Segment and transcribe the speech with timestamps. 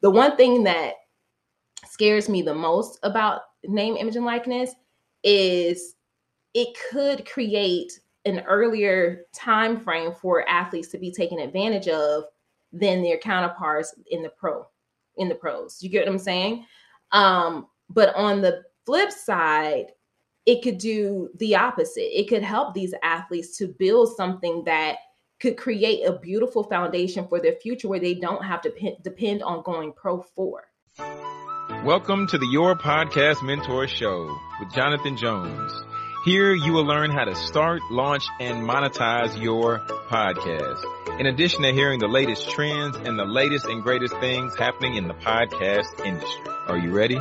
[0.00, 0.94] the one thing that
[1.86, 4.72] scares me the most about name, image, and likeness
[5.24, 5.94] is
[6.54, 12.24] it could create an earlier time frame for athletes to be taken advantage of
[12.72, 14.66] than their counterparts in the pro
[15.16, 15.82] in the pros.
[15.82, 16.64] You get what I'm saying?
[17.12, 19.86] Um, but on the flip side,
[20.46, 22.18] it could do the opposite.
[22.18, 24.96] It could help these athletes to build something that
[25.40, 29.62] could create a beautiful foundation for their future where they don't have to depend, on
[29.62, 30.64] going pro for.
[31.84, 35.72] Welcome to the Your Podcast Mentor Show with Jonathan Jones.
[36.24, 41.20] Here you will learn how to start, launch, and monetize your podcast.
[41.20, 45.06] In addition to hearing the latest trends and the latest and greatest things happening in
[45.06, 46.52] the podcast industry.
[46.66, 47.18] Are you ready?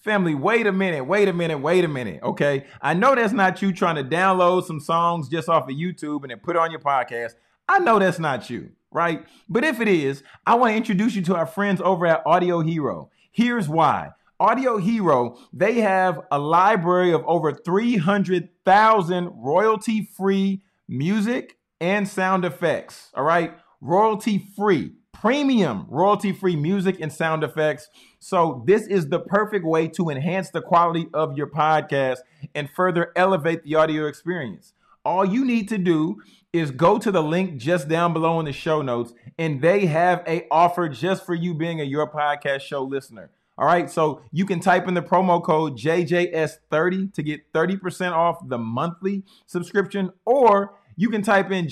[0.00, 2.22] Family, wait a minute, wait a minute, wait a minute.
[2.22, 2.64] Okay.
[2.80, 6.30] I know that's not you trying to download some songs just off of YouTube and
[6.30, 7.32] then put on your podcast.
[7.68, 9.26] I know that's not you, right?
[9.48, 12.60] But if it is, I want to introduce you to our friends over at Audio
[12.60, 13.10] Hero.
[13.30, 14.10] Here's why.
[14.40, 23.10] Audio Hero, they have a library of over 300,000 royalty free music and sound effects.
[23.14, 23.54] All right.
[23.82, 27.88] Royalty free, premium royalty free music and sound effects.
[28.18, 32.18] So, this is the perfect way to enhance the quality of your podcast
[32.54, 34.72] and further elevate the audio experience.
[35.04, 36.20] All you need to do
[36.52, 40.22] is go to the link just down below in the show notes and they have
[40.26, 43.30] a offer just for you being a your podcast show listener.
[43.58, 48.48] All right, so you can type in the promo code JJS30 to get 30% off
[48.48, 51.66] the monthly subscription or you can type in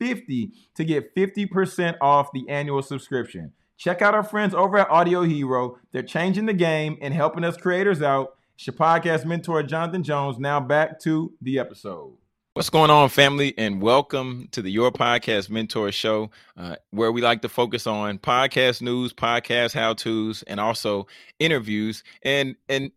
[0.00, 3.52] JJS50 to get 50% off the annual subscription.
[3.76, 5.78] Check out our friends over at Audio Hero.
[5.92, 8.34] They're changing the game and helping us creators out.
[8.56, 10.38] It's your podcast mentor, Jonathan Jones.
[10.38, 12.14] Now back to the episode.
[12.54, 17.20] What's going on, family, and welcome to the Your Podcast Mentor Show, uh, where we
[17.20, 21.06] like to focus on podcast news, podcast how tos, and also
[21.38, 22.02] interviews.
[22.24, 22.90] And and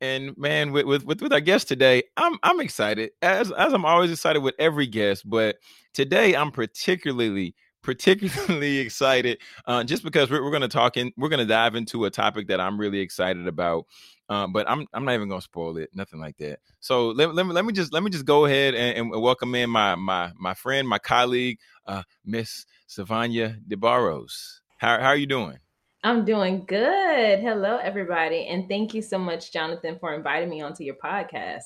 [0.00, 3.84] and man, with, with with with our guest today, I'm I'm excited as as I'm
[3.84, 5.56] always excited with every guest, but
[5.92, 11.28] today I'm particularly particularly excited uh, just because we're, we're going to talk in we're
[11.28, 13.86] going to dive into a topic that i'm really excited about
[14.28, 16.60] um, but I'm I'm not even gonna spoil it, nothing like that.
[16.80, 19.54] So let, let, me, let me just let me just go ahead and, and welcome
[19.54, 24.60] in my my my friend, my colleague, uh, Miss Sivonnia DeBarros.
[24.76, 25.58] How how are you doing?
[26.04, 27.40] I'm doing good.
[27.40, 31.64] Hello, everybody, and thank you so much, Jonathan, for inviting me onto your podcast.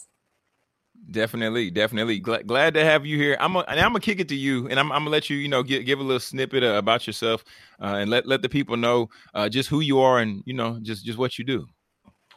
[1.10, 2.18] Definitely, definitely.
[2.18, 3.36] Glad, glad to have you here.
[3.40, 5.62] I'm I'm gonna kick it to you, and I'm, I'm gonna let you, you know,
[5.62, 7.44] give, give a little snippet uh, about yourself,
[7.82, 10.78] uh, and let let the people know uh, just who you are, and you know,
[10.80, 11.66] just just what you do.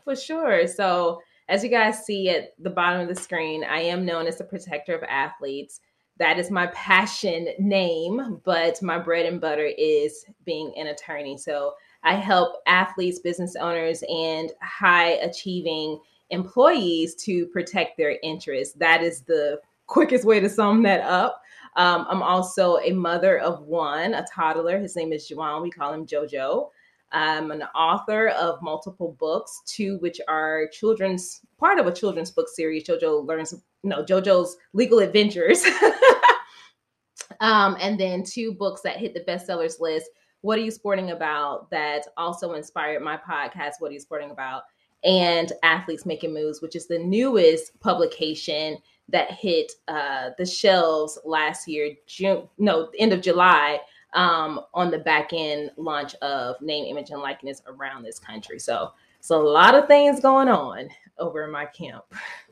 [0.03, 0.67] For sure.
[0.67, 4.37] So, as you guys see at the bottom of the screen, I am known as
[4.37, 5.79] the protector of athletes.
[6.17, 11.37] That is my passion name, but my bread and butter is being an attorney.
[11.37, 11.73] So,
[12.05, 15.99] I help athletes, business owners, and high achieving
[16.29, 18.75] employees to protect their interests.
[18.75, 21.41] That is the quickest way to sum that up.
[21.75, 24.79] Um, I'm also a mother of one, a toddler.
[24.79, 25.61] His name is Juwan.
[25.61, 26.69] We call him JoJo.
[27.11, 32.49] I'm an author of multiple books, two which are children's part of a children's book
[32.49, 32.85] series.
[32.85, 35.63] JoJo learns, no, JoJo's Legal Adventures.
[37.39, 40.09] um, and then two books that hit the bestsellers list.
[40.45, 41.71] What are you sporting about?
[41.71, 43.73] That also inspired my podcast.
[43.79, 44.65] What are you sporting about?
[45.03, 48.77] And Athletes Making Moves, which is the newest publication
[49.09, 53.79] that hit uh, the shelves last year, June, no, end of July
[54.13, 58.59] um, on the back end launch of name, image, and likeness around this country.
[58.59, 62.05] So it's a lot of things going on over in my camp.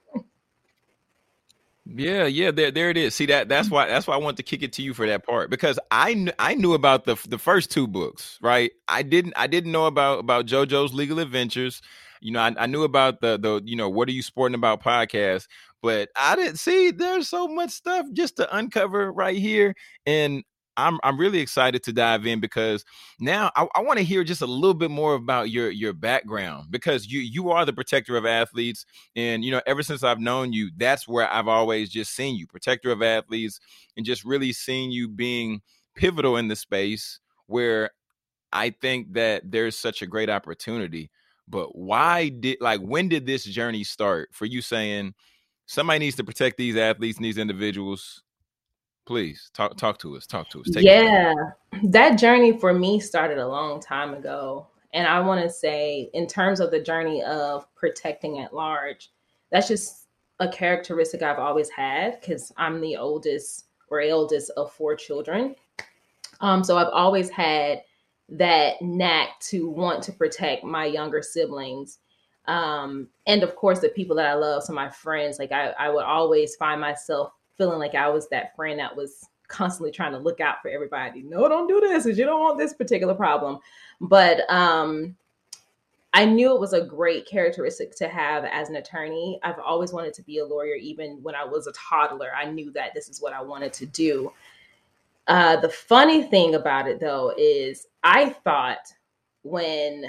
[1.86, 3.14] Yeah, yeah, there, there it is.
[3.14, 3.76] See that that's mm-hmm.
[3.76, 6.14] why that's why I want to kick it to you for that part because I
[6.14, 8.72] kn- I knew about the the first two books, right?
[8.88, 11.82] I didn't I didn't know about about JoJo's Legal Adventures.
[12.22, 14.82] You know, I, I knew about the the you know what are you sporting about
[14.82, 15.48] podcast,
[15.82, 20.44] but I didn't see there's so much stuff just to uncover right here, and
[20.78, 22.84] I'm I'm really excited to dive in because
[23.20, 26.68] now I, I want to hear just a little bit more about your your background
[26.72, 28.86] because you you are the protector of athletes
[29.16, 32.48] and you know ever since I've known you that's where I've always just seen you
[32.48, 33.60] protector of athletes
[33.96, 35.62] and just really seeing you being
[35.96, 37.92] pivotal in the space where
[38.52, 41.12] I think that there's such a great opportunity.
[41.48, 45.14] But why did like when did this journey start for you saying
[45.66, 48.23] somebody needs to protect these athletes and these individuals
[49.06, 51.34] please talk talk to us talk to us Take yeah
[51.84, 56.28] that journey for me started a long time ago and i want to say in
[56.28, 59.12] terms of the journey of protecting at large
[59.52, 60.08] that's just
[60.40, 65.56] a characteristic i've always had because i'm the oldest or eldest of four children.
[66.42, 67.84] Um, so I've always had
[68.30, 72.00] that knack to want to protect my younger siblings.
[72.46, 75.90] Um, and of course, the people that I love, so my friends, like I, I
[75.90, 80.18] would always find myself feeling like I was that friend that was constantly trying to
[80.18, 81.22] look out for everybody.
[81.22, 83.60] No, don't do this because you don't want this particular problem.
[84.02, 85.16] But um,
[86.14, 89.40] I knew it was a great characteristic to have as an attorney.
[89.44, 92.32] I've always wanted to be a lawyer, even when I was a toddler.
[92.36, 94.32] I knew that this is what I wanted to do.
[95.28, 98.92] Uh, the funny thing about it, though, is I thought
[99.44, 100.06] when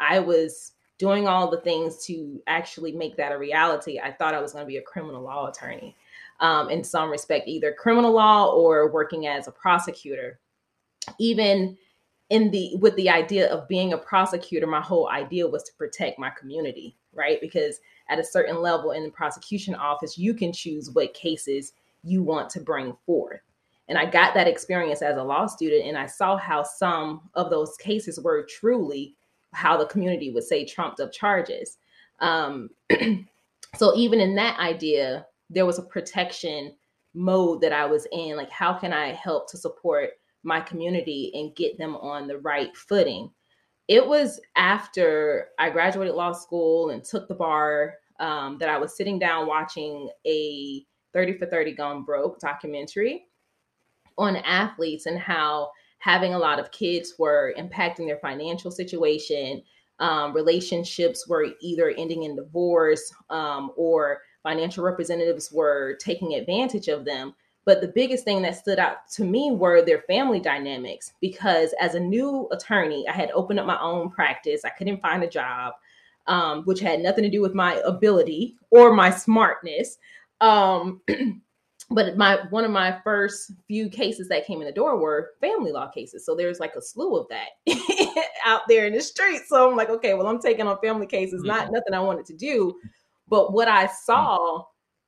[0.00, 4.40] I was doing all the things to actually make that a reality, I thought I
[4.40, 5.96] was going to be a criminal law attorney
[6.40, 10.38] um, in some respect, either criminal law or working as a prosecutor.
[11.18, 11.76] Even
[12.30, 16.18] in the with the idea of being a prosecutor, my whole idea was to protect
[16.18, 17.40] my community, right?
[17.40, 17.80] Because
[18.10, 22.50] at a certain level in the prosecution office, you can choose what cases you want
[22.50, 23.40] to bring forth.
[23.88, 27.48] And I got that experience as a law student, and I saw how some of
[27.48, 29.16] those cases were truly
[29.54, 31.78] how the community would say trumped up charges.
[32.20, 32.68] Um,
[33.76, 36.74] so even in that idea, there was a protection
[37.14, 38.36] mode that I was in.
[38.36, 40.10] Like, how can I help to support
[40.42, 43.30] my community and get them on the right footing?
[43.88, 48.96] It was after I graduated law school and took the bar um, that I was
[48.96, 50.84] sitting down watching a
[51.14, 53.24] 30 for 30 Gone Broke documentary
[54.18, 59.62] on athletes and how having a lot of kids were impacting their financial situation.
[60.00, 67.04] Um, relationships were either ending in divorce um, or financial representatives were taking advantage of
[67.04, 67.34] them.
[67.64, 71.94] But the biggest thing that stood out to me were their family dynamics because as
[71.94, 74.64] a new attorney, I had opened up my own practice.
[74.64, 75.74] I couldn't find a job,
[76.26, 79.98] um, which had nothing to do with my ability or my smartness.
[80.40, 81.02] Um,
[81.90, 85.72] but my one of my first few cases that came in the door were family
[85.72, 86.24] law cases.
[86.24, 87.48] So there's like a slew of that
[88.44, 89.42] out there in the street.
[89.46, 91.74] So I'm like, okay, well, I'm taking on family cases, not mm-hmm.
[91.74, 92.74] nothing I wanted to do.
[93.28, 94.64] But what I saw,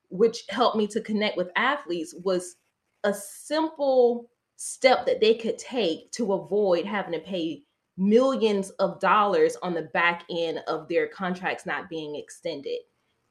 [0.08, 2.56] which helped me to connect with athletes, was
[3.05, 7.62] a simple step that they could take to avoid having to pay
[7.96, 12.78] millions of dollars on the back end of their contracts not being extended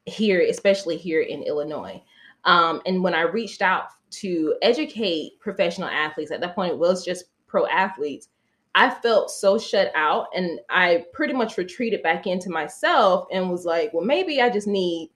[0.06, 2.02] here, especially here in Illinois.
[2.44, 7.04] Um, and when I reached out to educate professional athletes, at that point it was
[7.04, 8.28] just pro athletes.
[8.74, 13.64] I felt so shut out and I pretty much retreated back into myself and was
[13.64, 15.10] like, well, maybe I just need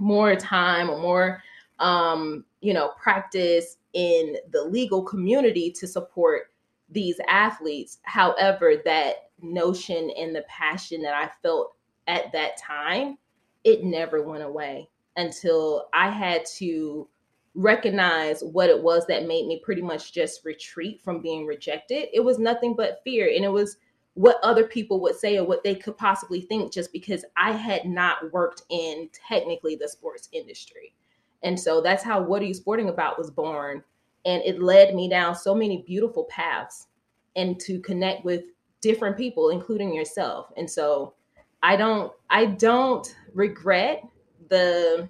[0.00, 1.42] more time or more
[1.78, 6.52] um, you know, practice in the legal community to support
[6.90, 7.98] these athletes.
[8.02, 11.74] However, that notion and the passion that I felt
[12.06, 13.18] at that time,
[13.64, 17.08] it never went away until I had to
[17.54, 22.08] recognize what it was that made me pretty much just retreat from being rejected.
[22.12, 23.32] It was nothing but fear.
[23.34, 23.76] And it was
[24.14, 27.84] what other people would say or what they could possibly think just because I had
[27.84, 30.94] not worked in technically the sports industry.
[31.42, 33.82] And so that's how What Are You Sporting About was born.
[34.24, 36.88] And it led me down so many beautiful paths
[37.36, 38.44] and to connect with
[38.80, 40.52] different people, including yourself.
[40.56, 41.14] And so
[41.62, 44.06] I don't, I don't regret
[44.48, 45.08] the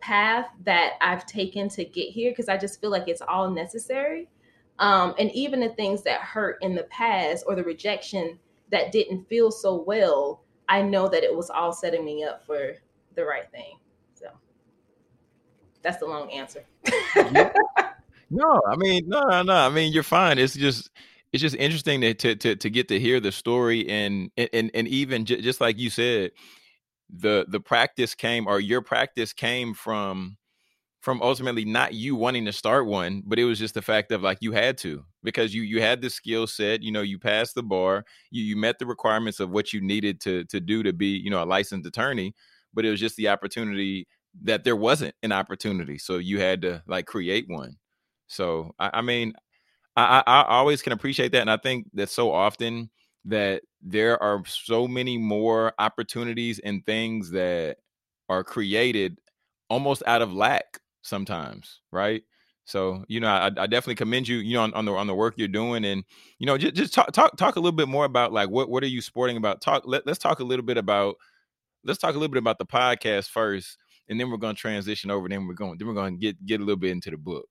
[0.00, 4.28] path that I've taken to get here because I just feel like it's all necessary.
[4.78, 8.38] Um, and even the things that hurt in the past or the rejection
[8.70, 12.74] that didn't feel so well, I know that it was all setting me up for
[13.14, 13.78] the right thing.
[14.14, 14.26] So
[15.82, 16.64] that's the long answer.
[17.16, 17.52] yeah.
[18.28, 19.54] No, I mean, no, no, no.
[19.54, 20.38] I mean, you're fine.
[20.38, 20.90] It's just,
[21.32, 24.88] it's just interesting to to to, to get to hear the story and and and
[24.88, 26.32] even j- just like you said,
[27.10, 30.36] the the practice came or your practice came from
[31.00, 34.22] from ultimately not you wanting to start one but it was just the fact of
[34.22, 37.54] like you had to because you you had the skill set you know you passed
[37.54, 40.92] the bar you you met the requirements of what you needed to to do to
[40.92, 42.34] be you know a licensed attorney
[42.74, 44.06] but it was just the opportunity
[44.42, 47.76] that there wasn't an opportunity so you had to like create one.
[48.26, 49.32] So i, I mean
[49.96, 52.90] I, I always can appreciate that and i think that so often
[53.26, 57.78] that there are so many more opportunities and things that
[58.28, 59.18] are created
[59.68, 62.22] almost out of lack sometimes, right?
[62.64, 65.14] So, you know, I, I definitely commend you, you know, on, on, the on the
[65.14, 66.02] work you're doing, and
[66.38, 68.82] you know, just, just talk talk talk a little bit more about like what what
[68.82, 69.60] are you sporting about?
[69.60, 69.84] Talk.
[69.86, 71.14] Let, let's talk a little bit about
[71.84, 73.78] let's talk a little bit about the podcast first,
[74.08, 75.28] and then we're going to transition over.
[75.28, 77.48] Then we're going then we're going to get get a little bit into the book.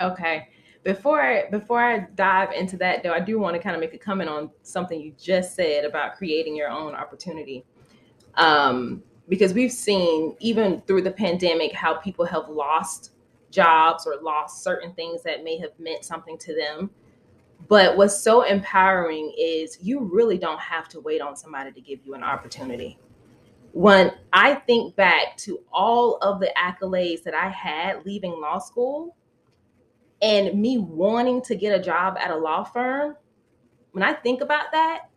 [0.00, 0.46] Okay
[0.84, 3.98] before before I dive into that though, I do want to kind of make a
[3.98, 7.64] comment on something you just said about creating your own opportunity.
[8.34, 13.12] Um, because we've seen even through the pandemic how people have lost
[13.50, 16.90] jobs or lost certain things that may have meant something to them.
[17.68, 21.98] But what's so empowering is you really don't have to wait on somebody to give
[22.04, 22.98] you an opportunity.
[23.72, 29.16] When I think back to all of the accolades that I had leaving law school
[30.20, 33.16] and me wanting to get a job at a law firm,
[33.92, 35.08] when I think about that,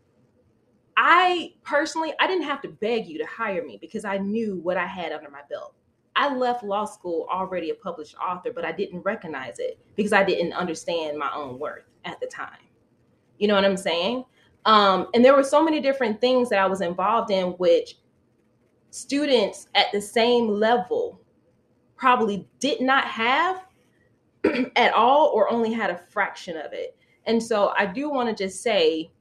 [0.98, 4.78] I personally, I didn't have to beg you to hire me because I knew what
[4.78, 5.74] I had under my belt.
[6.16, 10.24] I left law school already a published author, but I didn't recognize it because I
[10.24, 12.60] didn't understand my own worth at the time.
[13.40, 14.26] You know what I'm saying?
[14.66, 17.96] Um, and there were so many different things that I was involved in, which
[18.92, 21.20] students at the same level
[21.96, 23.66] probably did not have
[24.76, 26.96] at all or only had a fraction of it.
[27.26, 29.12] And so I do want to just say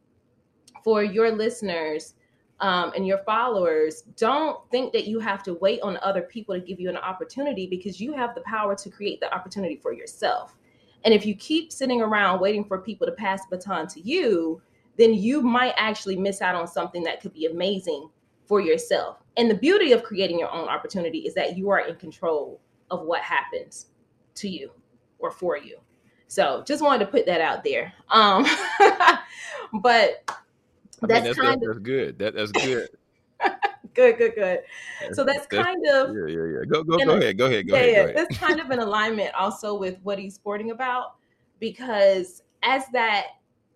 [0.83, 2.15] for your listeners
[2.61, 6.61] um, and your followers, don't think that you have to wait on other people to
[6.61, 10.57] give you an opportunity because you have the power to create the opportunity for yourself.
[11.05, 14.61] And if you keep sitting around waiting for people to pass the baton to you,
[14.99, 18.11] then you might actually miss out on something that could be amazing
[18.45, 19.23] for yourself.
[19.39, 22.61] And the beauty of creating your own opportunity is that you are in control
[22.91, 23.87] of what happens
[24.35, 24.71] to you
[25.21, 25.79] or for you.
[26.27, 27.93] So just wanted to put that out there.
[28.09, 28.47] Um,
[29.81, 30.23] but
[31.03, 32.19] I that's, mean, that's, kind that's, of, that's good.
[32.19, 32.89] That, that's good.
[33.95, 34.61] good, good, good.
[35.13, 36.65] So that's, that's, kind of yeah, yeah, yeah.
[36.69, 37.91] Go, go, go ahead, go ahead, go yeah, ahead.
[37.91, 38.17] Yeah, go ahead.
[38.17, 41.17] that's kind of in alignment also with what he's sporting about,
[41.59, 43.27] because as that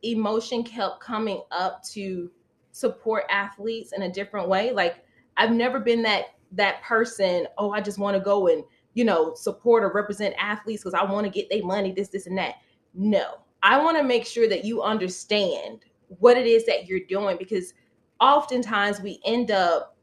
[0.03, 2.31] emotion kept coming up to
[2.73, 5.05] support athletes in a different way, like
[5.37, 7.47] I've never been that that person.
[7.59, 8.63] Oh, I just want to go and
[8.95, 12.27] you know support or represent athletes because I want to get their money, this, this,
[12.27, 12.57] and that.
[12.95, 15.85] No, I want to make sure that you understand
[16.21, 17.75] what it is that you're doing because
[18.21, 19.97] oftentimes we end up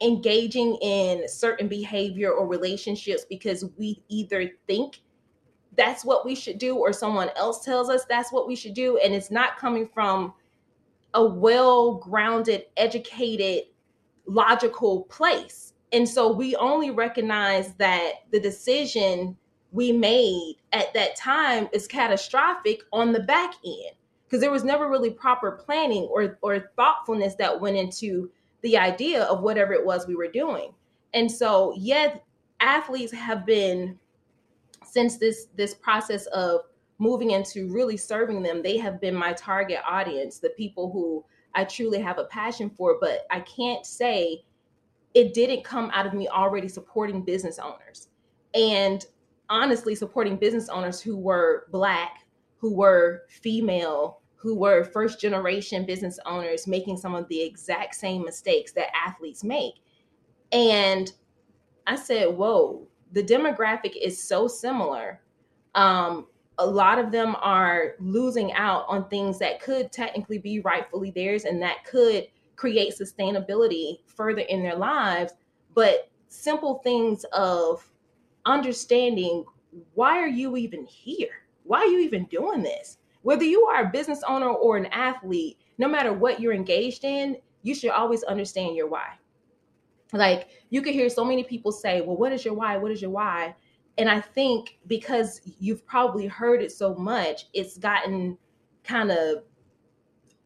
[0.00, 5.00] engaging in certain behavior or relationships because we either think
[5.76, 8.98] that's what we should do or someone else tells us that's what we should do
[8.98, 10.34] and it's not coming from
[11.14, 13.64] a well grounded educated
[14.26, 19.36] logical place and so we only recognize that the decision
[19.72, 24.88] we made at that time is catastrophic on the back end because there was never
[24.88, 28.30] really proper planning or or thoughtfulness that went into
[28.62, 30.72] the idea of whatever it was we were doing.
[31.14, 32.24] And so, yet
[32.60, 33.98] athletes have been
[34.84, 36.60] since this this process of
[36.98, 41.64] moving into really serving them, they have been my target audience, the people who I
[41.64, 44.44] truly have a passion for, but I can't say
[45.14, 48.08] it didn't come out of me already supporting business owners.
[48.54, 49.04] And
[49.48, 52.26] honestly supporting business owners who were black,
[52.56, 58.24] who were female, who were first generation business owners making some of the exact same
[58.24, 59.74] mistakes that athletes make.
[60.52, 61.12] And
[61.86, 65.20] I said, whoa, the demographic is so similar.
[65.74, 66.26] Um,
[66.58, 71.44] a lot of them are losing out on things that could technically be rightfully theirs
[71.44, 72.26] and that could
[72.62, 75.32] create sustainability further in their lives.
[75.74, 77.84] But simple things of
[78.46, 79.44] understanding
[79.94, 81.42] why are you even here?
[81.64, 82.98] Why are you even doing this?
[83.22, 87.36] whether you are a business owner or an athlete, no matter what you're engaged in,
[87.62, 89.06] you should always understand your why.
[90.12, 92.76] Like you could hear so many people say, Well, what is your why?
[92.76, 93.54] What is your why?
[93.98, 98.36] And I think because you've probably heard it so much, it's gotten
[98.84, 99.44] kind of,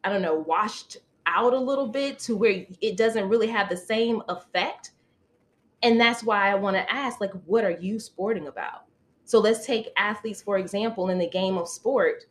[0.03, 0.97] I don't know, washed
[1.27, 4.91] out a little bit to where it doesn't really have the same effect.
[5.83, 8.85] And that's why I want to ask, like, what are you sporting about?
[9.25, 12.23] So let's take athletes, for example, in the game of sport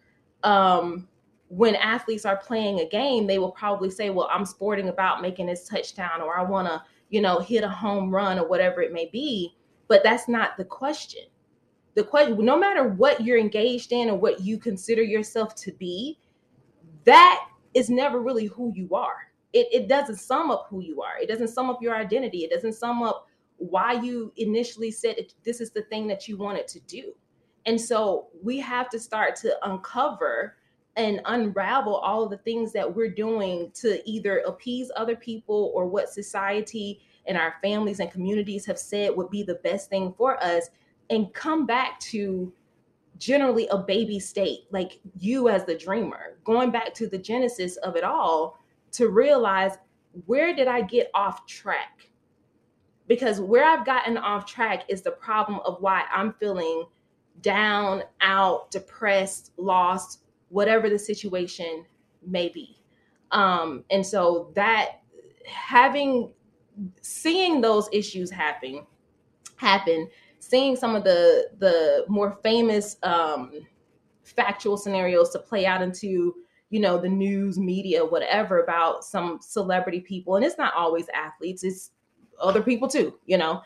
[0.47, 1.09] um,
[1.49, 5.47] when athletes are playing a game, they will probably say, Well, I'm sporting about making
[5.47, 8.93] this touchdown, or I want to, you know, hit a home run, or whatever it
[8.93, 9.57] may be.
[9.89, 11.25] But that's not the question.
[11.95, 16.19] The question, no matter what you're engaged in or what you consider yourself to be,
[17.05, 19.31] that is never really who you are.
[19.53, 21.19] It, it doesn't sum up who you are.
[21.21, 22.39] It doesn't sum up your identity.
[22.39, 23.29] It doesn't sum up
[23.59, 27.13] why you initially said this is the thing that you wanted to do.
[27.67, 30.57] And so we have to start to uncover
[30.97, 35.87] and unravel all of the things that we're doing to either appease other people or
[35.87, 40.43] what society and our families and communities have said would be the best thing for
[40.43, 40.71] us
[41.11, 42.51] and come back to
[43.19, 47.97] generally a baby state like you as the dreamer going back to the genesis of
[47.97, 48.59] it all
[48.93, 49.73] to realize
[50.27, 52.09] where did i get off track
[53.07, 56.85] because where i've gotten off track is the problem of why i'm feeling
[57.41, 61.85] down, out, depressed, lost, whatever the situation
[62.27, 62.81] may be.
[63.33, 65.01] Um, and so that
[65.47, 66.33] having
[67.01, 68.87] seeing those issues happen
[69.57, 70.09] happen
[70.49, 73.53] seeing some of the the more famous um,
[74.25, 76.35] factual scenarios to play out into
[76.71, 80.37] you know the news media whatever about some celebrity people.
[80.37, 81.91] And it's not always athletes it's
[82.41, 83.63] other people too you know?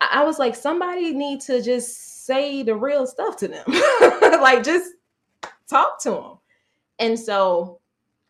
[0.00, 3.64] I was like somebody need to just say the real stuff to them.
[4.40, 4.92] Like just
[5.68, 6.38] talk to them
[6.98, 7.80] and so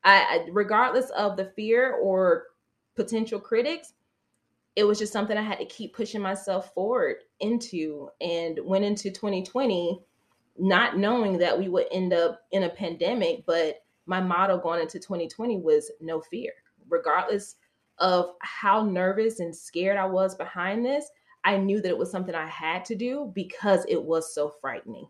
[0.04, 2.44] I, regardless of the fear or
[2.96, 3.92] potential critics
[4.80, 9.10] it was just something i had to keep pushing myself forward into and went into
[9.10, 10.00] 2020
[10.58, 14.98] not knowing that we would end up in a pandemic but my motto going into
[14.98, 16.52] 2020 was no fear.
[16.88, 17.56] Regardless
[17.98, 21.10] of how nervous and scared i was behind this
[21.44, 25.06] i knew that it was something i had to do because it was so frightening.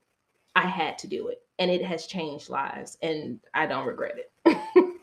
[0.57, 4.97] I had to do it and it has changed lives and i don't regret it.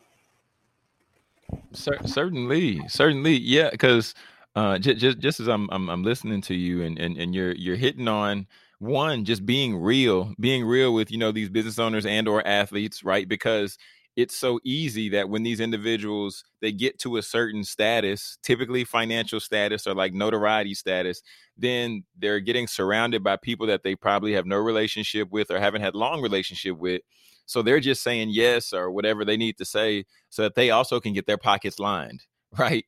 [2.04, 4.14] Certainly certainly yeah because
[4.54, 7.52] uh, just, just just as I'm, I'm I'm listening to you and and and you're
[7.52, 8.46] you're hitting on
[8.80, 13.04] one just being real, being real with you know these business owners and or athletes,
[13.04, 13.28] right?
[13.28, 13.78] Because
[14.18, 19.38] it's so easy that when these individuals they get to a certain status typically financial
[19.38, 21.22] status or like notoriety status
[21.56, 25.82] then they're getting surrounded by people that they probably have no relationship with or haven't
[25.82, 27.00] had long relationship with
[27.46, 30.98] so they're just saying yes or whatever they need to say so that they also
[30.98, 32.24] can get their pockets lined
[32.58, 32.84] right?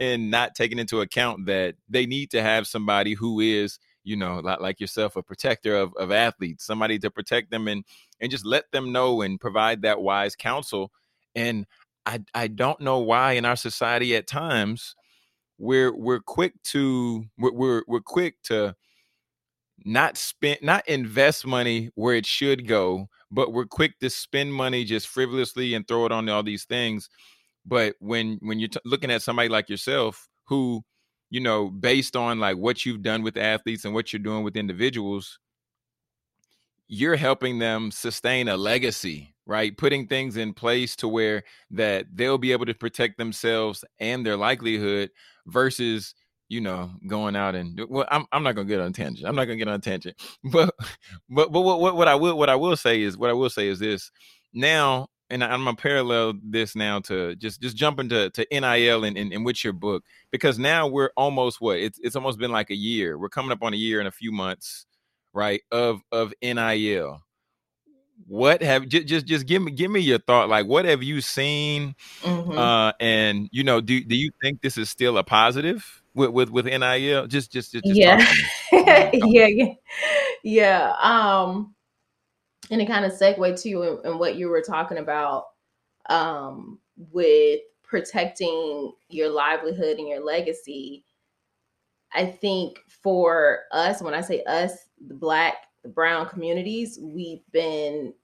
[0.00, 4.40] and not taking into account that they need to have somebody who is, you know,
[4.40, 7.84] like, yourself, a protector of, of athletes, somebody to protect them and
[8.20, 10.90] and just let them know and provide that wise counsel.
[11.34, 11.66] And
[12.06, 14.96] I I don't know why in our society at times
[15.58, 18.74] we're we're quick to we're we're, we're quick to
[19.84, 24.84] not spend not invest money where it should go but we're quick to spend money
[24.84, 27.08] just frivolously and throw it on all these things
[27.66, 30.82] but when when you're t- looking at somebody like yourself who,
[31.30, 34.56] you know, based on like what you've done with athletes and what you're doing with
[34.56, 35.38] individuals,
[36.88, 39.76] you're helping them sustain a legacy, right?
[39.76, 44.36] Putting things in place to where that they'll be able to protect themselves and their
[44.36, 45.10] livelihood
[45.46, 46.14] versus
[46.50, 49.26] you know, going out and well, I'm I'm not gonna get on tangent.
[49.26, 50.20] I'm not gonna get on tangent.
[50.52, 50.74] But
[51.28, 53.50] but but what, what what I will what I will say is what I will
[53.50, 54.10] say is this.
[54.52, 59.16] Now and I'm gonna parallel this now to just just jump into to NIL and,
[59.16, 62.70] and, and with your book because now we're almost what it's it's almost been like
[62.70, 63.16] a year.
[63.16, 64.86] We're coming up on a year in a few months,
[65.32, 65.62] right?
[65.70, 67.22] Of of NIL.
[68.26, 70.48] What have just just just give me give me your thought.
[70.48, 71.94] Like, what have you seen?
[72.22, 72.58] Mm-hmm.
[72.58, 76.50] Uh, and you know, do do you think this is still a positive with with
[76.50, 77.26] with NIL?
[77.26, 78.34] Just just just, just yeah.
[78.72, 79.74] yeah, yeah,
[80.42, 80.94] yeah.
[81.00, 81.74] Um
[82.70, 85.46] and it kind of segue to in what you were talking about
[86.08, 91.04] um, with protecting your livelihood and your legacy.
[92.12, 94.72] I think for us, when I say us,
[95.06, 98.14] the black, the brown communities, we've been,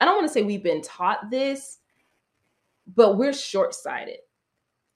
[0.00, 1.78] I don't want to say we've been taught this,
[2.94, 4.18] but we're short sighted.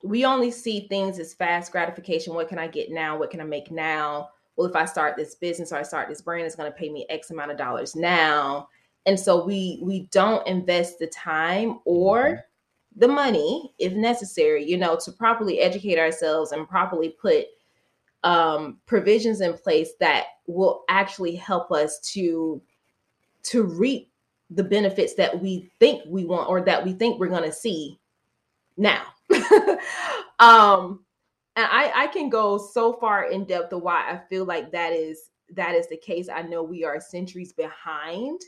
[0.02, 2.34] We only see things as fast gratification.
[2.34, 3.18] What can I get now?
[3.18, 4.30] What can I make now?
[4.56, 6.88] Well, if I start this business or I start this brand, it's going to pay
[6.88, 8.68] me X amount of dollars now
[9.06, 13.00] and so we we don't invest the time or mm-hmm.
[13.00, 17.46] the money if necessary you know to properly educate ourselves and properly put
[18.24, 22.60] um, provisions in place that will actually help us to
[23.44, 24.10] to reap
[24.50, 27.98] the benefits that we think we want or that we think we're going to see
[28.76, 29.02] now
[30.38, 31.04] um
[31.56, 34.92] and i i can go so far in depth of why i feel like that
[34.92, 38.40] is that is the case i know we are centuries behind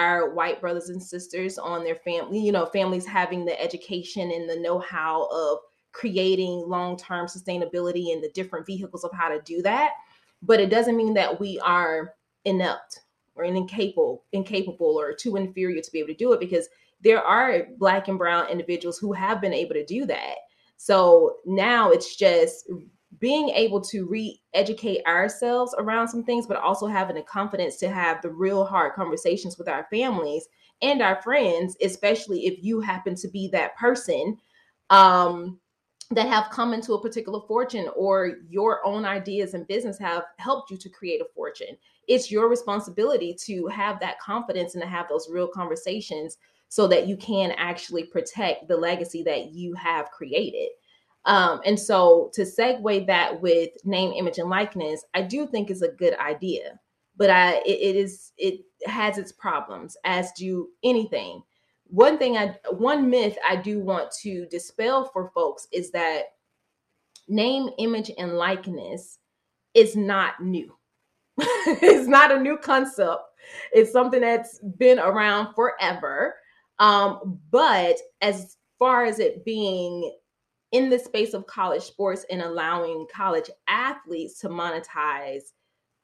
[0.00, 4.48] our white brothers and sisters on their family, you know, families having the education and
[4.48, 5.58] the know-how of
[5.92, 9.92] creating long-term sustainability and the different vehicles of how to do that.
[10.42, 12.14] But it doesn't mean that we are
[12.46, 13.00] inept
[13.34, 16.68] or incapable, incapable or too inferior to be able to do it because
[17.02, 20.36] there are black and brown individuals who have been able to do that.
[20.78, 22.70] So now it's just
[23.20, 28.20] being able to re-educate ourselves around some things but also having the confidence to have
[28.22, 30.48] the real hard conversations with our families
[30.82, 34.36] and our friends especially if you happen to be that person
[34.90, 35.58] um,
[36.10, 40.70] that have come into a particular fortune or your own ideas and business have helped
[40.70, 41.76] you to create a fortune.
[42.08, 46.36] It's your responsibility to have that confidence and to have those real conversations
[46.68, 50.70] so that you can actually protect the legacy that you have created
[51.26, 55.82] um, and so to segue that with name, image, and likeness, I do think is
[55.82, 56.78] a good idea,
[57.16, 61.42] but I it, it is it has its problems, as do anything.
[61.86, 66.24] One thing I one myth I do want to dispel for folks is that
[67.28, 69.18] name, image, and likeness
[69.74, 70.74] is not new.
[71.38, 73.22] it's not a new concept.
[73.72, 76.34] It's something that's been around forever.
[76.78, 80.12] Um, but as far as it being
[80.72, 85.52] in the space of college sports and allowing college athletes to monetize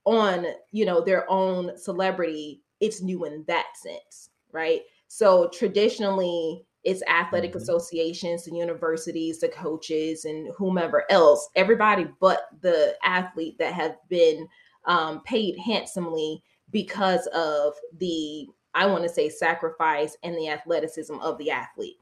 [0.05, 7.02] on you know their own celebrity it's new in that sense right so traditionally it's
[7.09, 7.59] athletic mm-hmm.
[7.59, 14.46] associations the universities the coaches and whomever else everybody but the athlete that have been
[14.85, 21.37] um, paid handsomely because of the i want to say sacrifice and the athleticism of
[21.38, 21.98] the athlete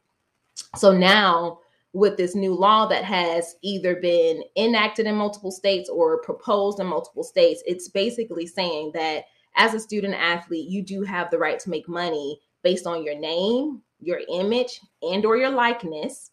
[0.77, 1.59] so now
[1.95, 6.87] with this new law that has either been enacted in multiple states or proposed in
[6.87, 9.25] multiple states, it's basically saying that
[9.57, 13.17] as a student athlete, you do have the right to make money based on your
[13.17, 16.33] name, your image, and or your likeness.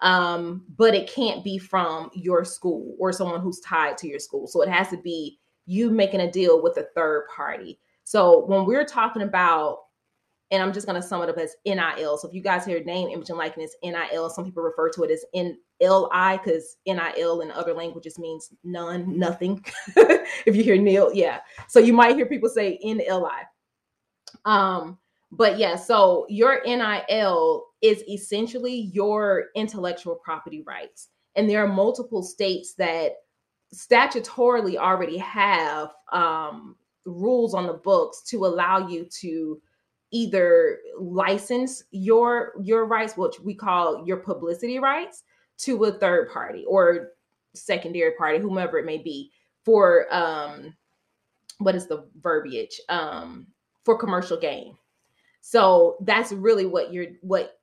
[0.00, 4.46] Um, but it can't be from your school or someone who's tied to your school.
[4.46, 7.80] So it has to be you making a deal with a third party.
[8.04, 9.80] So when we're talking about
[10.50, 12.18] and I'm just going to sum it up as NIL.
[12.18, 15.10] So if you guys hear name, image, and likeness, NIL, some people refer to it
[15.10, 19.64] as NLI because NIL in other languages means none, nothing.
[19.96, 21.40] if you hear nil, yeah.
[21.68, 23.42] So you might hear people say NLI.
[24.44, 24.98] Um,
[25.30, 31.08] but yeah, so your NIL is essentially your intellectual property rights.
[31.36, 33.12] And there are multiple states that
[33.72, 36.74] statutorily already have um,
[37.06, 39.60] rules on the books to allow you to
[40.12, 45.22] either license your your rights which we call your publicity rights
[45.56, 47.10] to a third party or
[47.54, 49.30] secondary party whomever it may be
[49.64, 50.74] for um
[51.58, 52.80] what is the verbiage?
[52.88, 53.46] Um
[53.84, 54.76] for commercial gain.
[55.40, 57.60] So that's really what you're what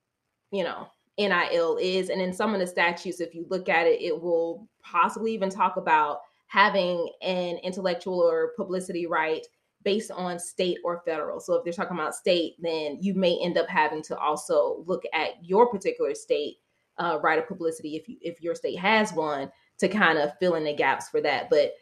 [0.51, 2.09] you know nil is.
[2.09, 5.49] And in some of the statutes if you look at it it will possibly even
[5.49, 9.45] talk about having an intellectual or publicity right
[9.83, 11.39] based on state or federal.
[11.39, 15.03] So if they're talking about state, then you may end up having to also look
[15.13, 16.57] at your particular state
[16.97, 20.55] uh, right of publicity if you if your state has one to kind of fill
[20.55, 21.49] in the gaps for that.
[21.49, 21.73] But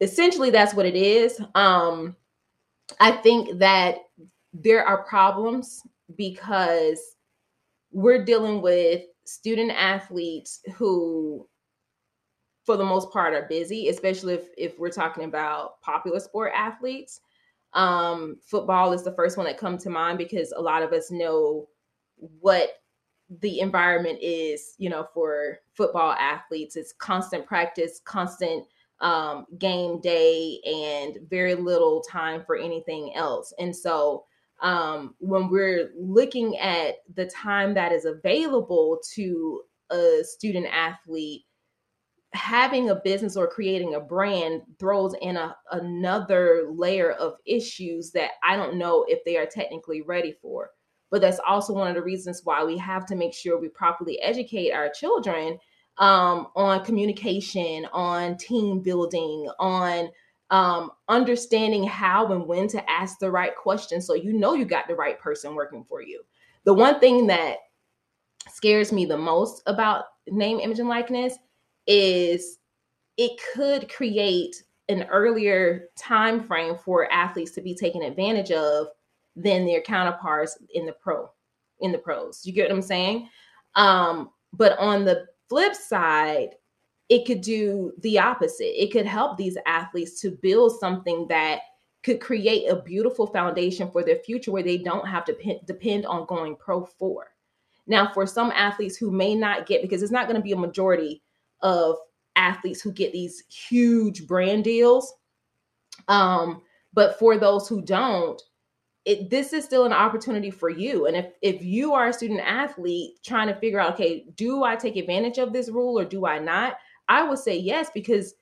[0.00, 1.40] essentially, that's what it is.
[1.54, 2.16] Um,
[2.98, 3.98] I think that
[4.52, 5.82] there are problems
[6.16, 7.16] because
[7.92, 11.46] we're dealing with student athletes who
[12.64, 17.20] for the most part are busy especially if if we're talking about popular sport athletes
[17.72, 21.10] um, football is the first one that come to mind because a lot of us
[21.10, 21.68] know
[22.40, 22.70] what
[23.40, 26.76] the environment is, you know, for football athletes.
[26.76, 28.64] It's constant practice, constant
[29.00, 33.52] um, game day, and very little time for anything else.
[33.58, 34.24] And so,
[34.62, 41.44] um, when we're looking at the time that is available to a student athlete
[42.32, 48.32] having a business or creating a brand throws in a, another layer of issues that
[48.44, 50.70] I don't know if they are technically ready for.
[51.10, 54.20] But that's also one of the reasons why we have to make sure we properly
[54.20, 55.58] educate our children
[55.98, 60.08] um, on communication, on team building, on
[60.50, 64.88] um, understanding how and when to ask the right questions so you know you got
[64.88, 66.22] the right person working for you.
[66.64, 67.56] The one thing that
[68.48, 71.34] scares me the most about name, image, and likeness
[71.90, 72.58] is
[73.16, 78.86] it could create an earlier time frame for athletes to be taken advantage of
[79.36, 81.28] than their counterparts in the pro
[81.80, 82.42] in the pros.
[82.44, 83.28] You get what I'm saying?
[83.74, 86.50] Um, but on the flip side,
[87.08, 88.80] it could do the opposite.
[88.80, 91.60] It could help these athletes to build something that
[92.02, 96.06] could create a beautiful foundation for their future where they don't have to p- depend
[96.06, 97.28] on going pro for.
[97.86, 100.56] Now, for some athletes who may not get, because it's not going to be a
[100.56, 101.22] majority
[101.62, 101.96] of
[102.36, 105.14] athletes who get these huge brand deals.
[106.08, 108.40] Um, but for those who don't,
[109.04, 111.06] it, this is still an opportunity for you.
[111.06, 114.76] And if if you are a student athlete trying to figure out, okay, do I
[114.76, 116.76] take advantage of this rule or do I not?
[117.08, 118.34] I would say yes because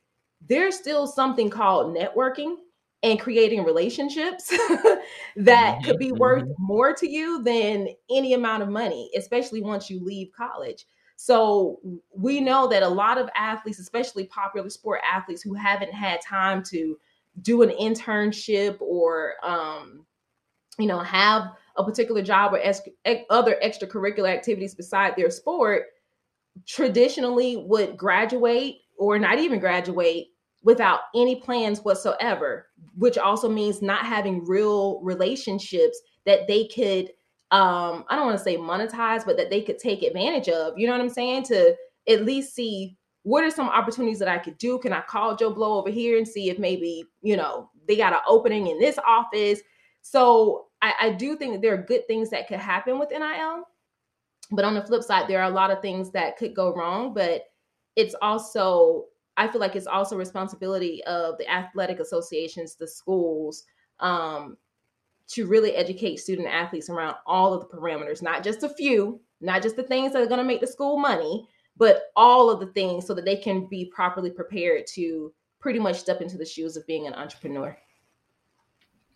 [0.49, 2.57] there's still something called networking
[3.03, 4.49] and creating relationships
[5.37, 6.65] that could be worth mm-hmm.
[6.65, 10.87] more to you than any amount of money, especially once you leave college.
[11.21, 11.81] So
[12.15, 16.63] we know that a lot of athletes, especially popular sport athletes who haven't had time
[16.71, 16.97] to
[17.43, 20.07] do an internship or um,
[20.79, 22.83] you know have a particular job or ex-
[23.31, 25.87] other extracurricular activities beside their sport
[26.67, 30.29] traditionally would graduate or not even graduate
[30.63, 37.11] without any plans whatsoever which also means not having real relationships that they could
[37.51, 40.87] um i don't want to say monetize but that they could take advantage of you
[40.87, 41.75] know what i'm saying to
[42.09, 42.97] at least see
[43.29, 44.79] what are some opportunities that I could do?
[44.79, 48.15] Can I call Joe Blow over here and see if maybe, you know, they got
[48.15, 49.61] an opening in this office?
[50.01, 53.65] So I, I do think that there are good things that could happen with NIL.
[54.51, 57.13] But on the flip side, there are a lot of things that could go wrong.
[57.13, 57.43] But
[57.97, 59.05] it's also,
[59.37, 63.65] I feel like it's also responsibility of the athletic associations, the schools,
[64.01, 64.57] um,
[65.29, 69.63] to really educate student athletes around all of the parameters, not just a few, not
[69.63, 72.67] just the things that are going to make the school money, but all of the
[72.73, 76.77] things so that they can be properly prepared to pretty much step into the shoes
[76.77, 77.77] of being an entrepreneur.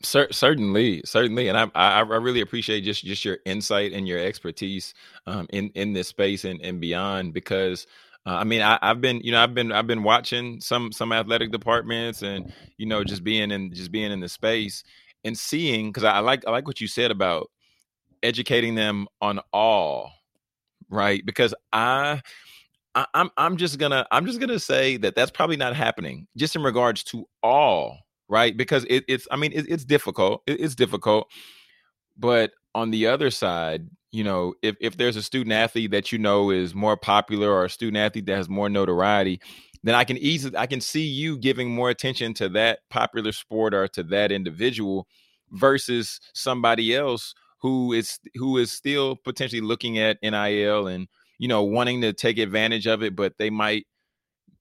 [0.02, 4.94] certainly, certainly, and I, I, I really appreciate just just your insight and your expertise
[5.26, 7.86] um, in in this space and and beyond because.
[8.24, 11.12] Uh, I mean, I, have been, you know, I've been, I've been watching some some
[11.12, 14.84] athletic departments, and you know, just being in, just being in the space,
[15.24, 17.50] and seeing because I, like I like what you said about
[18.22, 20.12] educating them on all,
[20.88, 21.24] right?
[21.24, 22.20] Because I
[22.94, 26.56] I, I'm I'm just gonna I'm just gonna say that that's probably not happening just
[26.56, 30.74] in regards to all right because it, it's I mean it, it's difficult it, it's
[30.74, 31.30] difficult
[32.16, 36.18] but on the other side you know if if there's a student athlete that you
[36.18, 39.40] know is more popular or a student athlete that has more notoriety
[39.82, 43.74] then I can easily I can see you giving more attention to that popular sport
[43.74, 45.06] or to that individual
[45.50, 51.62] versus somebody else who is who is still potentially looking at NIL and you know
[51.62, 53.86] wanting to take advantage of it, but they might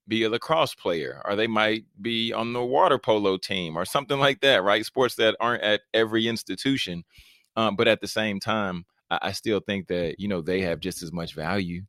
[0.08, 4.20] be a lacrosse player or they might be on the water polo team or something
[4.20, 4.86] like that, right?
[4.86, 7.04] Sports that aren't at every institution,
[7.56, 10.80] um, but at the same time, I, I still think that you know they have
[10.80, 11.84] just as much value.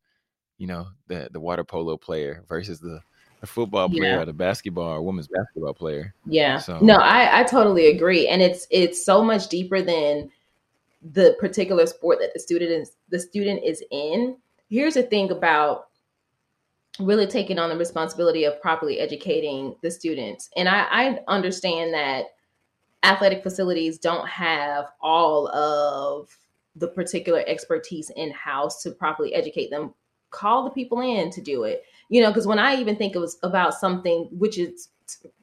[0.58, 3.00] You know, the the water polo player versus the
[3.42, 4.20] a football player yeah.
[4.20, 6.14] or the basketball or women's basketball player.
[6.26, 6.58] Yeah.
[6.58, 6.78] So.
[6.80, 8.28] No, I, I totally agree.
[8.28, 10.30] And it's it's so much deeper than
[11.12, 14.36] the particular sport that the student is the student is in.
[14.68, 15.88] Here's the thing about
[17.00, 20.48] really taking on the responsibility of properly educating the students.
[20.56, 22.26] And I, I understand that
[23.02, 26.28] athletic facilities don't have all of
[26.76, 29.94] the particular expertise in house to properly educate them.
[30.30, 33.20] Call the people in to do it you know because when i even think it
[33.20, 34.88] was about something which is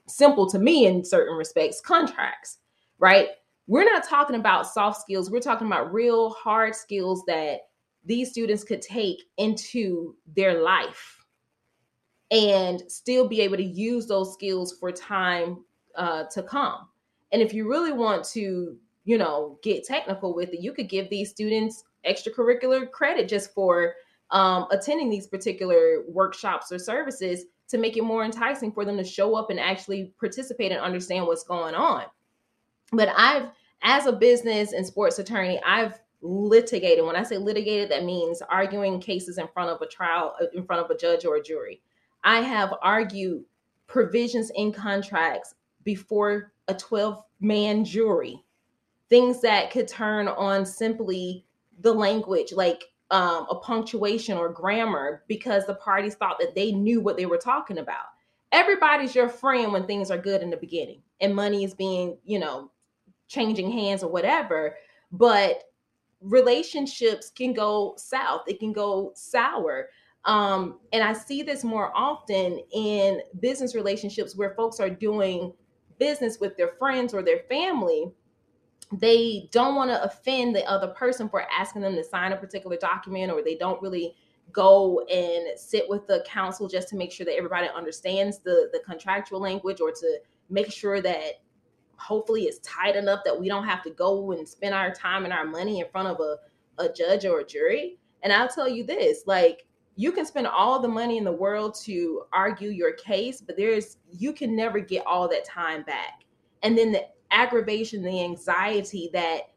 [0.07, 2.59] simple to me in certain respects contracts
[2.99, 3.29] right?
[3.67, 5.31] We're not talking about soft skills.
[5.31, 7.61] We're talking about real hard skills that
[8.05, 11.17] these students could take into their life
[12.31, 15.63] and still be able to use those skills for time
[15.95, 16.87] uh, to come.
[17.31, 21.09] And if you really want to you know get technical with it you could give
[21.09, 23.93] these students extracurricular credit just for
[24.31, 29.03] um, attending these particular workshops or services to make it more enticing for them to
[29.03, 32.03] show up and actually participate and understand what's going on.
[32.91, 33.49] But I've,
[33.83, 37.05] as a business and sports attorney, I've litigated.
[37.05, 40.65] When I say litigated, that means arguing cases in front of a trial, uh, in
[40.65, 41.81] front of a judge or a jury.
[42.23, 43.43] I have argued
[43.87, 48.43] provisions in contracts before a 12 man jury,
[49.09, 51.45] things that could turn on simply
[51.79, 57.01] the language, like um, a punctuation or grammar because the parties thought that they knew
[57.01, 58.05] what they were talking about.
[58.51, 62.39] Everybody's your friend when things are good in the beginning and money is being, you
[62.39, 62.71] know,
[63.27, 64.75] changing hands or whatever.
[65.11, 65.63] But
[66.21, 69.89] relationships can go south, it can go sour.
[70.25, 75.53] Um, and I see this more often in business relationships where folks are doing
[75.97, 78.11] business with their friends or their family
[78.91, 82.75] they don't want to offend the other person for asking them to sign a particular
[82.77, 84.15] document or they don't really
[84.51, 88.79] go and sit with the counsel just to make sure that everybody understands the the
[88.79, 91.41] contractual language or to make sure that
[91.97, 95.33] hopefully it's tight enough that we don't have to go and spend our time and
[95.33, 96.37] our money in front of a,
[96.81, 97.99] a judge or a jury.
[98.23, 101.75] And i'll tell you this like you can spend all the money in the world
[101.83, 106.23] to argue your case but there's you can never get all that time back.
[106.63, 109.51] And then the aggravation, the anxiety that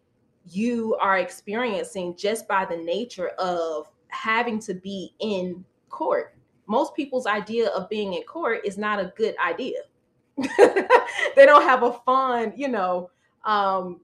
[0.51, 6.35] you are experiencing just by the nature of having to be in court.
[6.67, 9.79] Most people's idea of being in court is not a good idea.
[10.37, 13.11] they don't have a fun, you know,
[13.45, 14.01] um,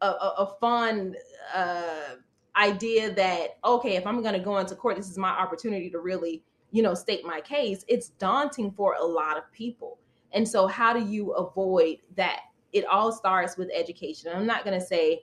[0.00, 1.14] a, a, a fun
[1.54, 2.16] uh,
[2.56, 6.00] idea that okay, if I'm going to go into court, this is my opportunity to
[6.00, 7.84] really, you know, state my case.
[7.88, 9.98] It's daunting for a lot of people,
[10.32, 12.40] and so how do you avoid that?
[12.72, 14.30] It all starts with education.
[14.34, 15.22] I'm not going to say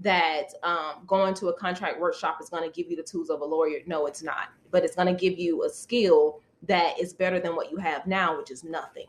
[0.00, 3.40] that um, going to a contract workshop is going to give you the tools of
[3.40, 3.78] a lawyer.
[3.86, 4.48] No, it's not.
[4.70, 8.06] But it's going to give you a skill that is better than what you have
[8.06, 9.06] now, which is nothing.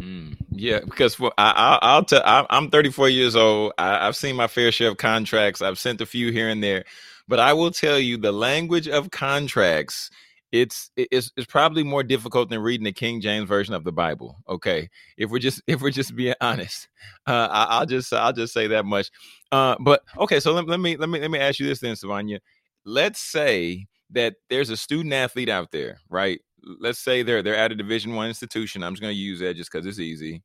[0.00, 2.22] Mm, yeah, because for, I, will tell.
[2.24, 3.72] I, am 34 years old.
[3.78, 5.62] I, I've seen my fair share of contracts.
[5.62, 6.84] I've sent a few here and there,
[7.28, 10.10] but I will tell you the language of contracts
[10.60, 14.36] it's it's it's probably more difficult than reading the King James version of the Bible.
[14.48, 16.88] Okay, if we're just if we're just being honest,
[17.26, 19.10] uh, I, will just I'll just say that much.
[19.52, 21.94] Uh, but okay, so let, let me let me let me ask you this then,
[21.94, 22.38] Sivonnia.
[22.84, 26.40] Let's say that there's a student athlete out there, right?
[26.62, 28.82] Let's say they're they're at a Division One institution.
[28.82, 30.42] I'm just going to use that just because it's easy.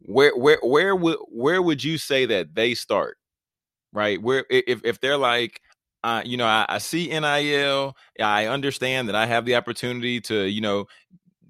[0.00, 3.16] Where where where would where would you say that they start?
[3.92, 5.60] Right, where if if they're like
[6.24, 7.96] you know, I, I see NIL.
[8.20, 10.86] I understand that I have the opportunity to, you know,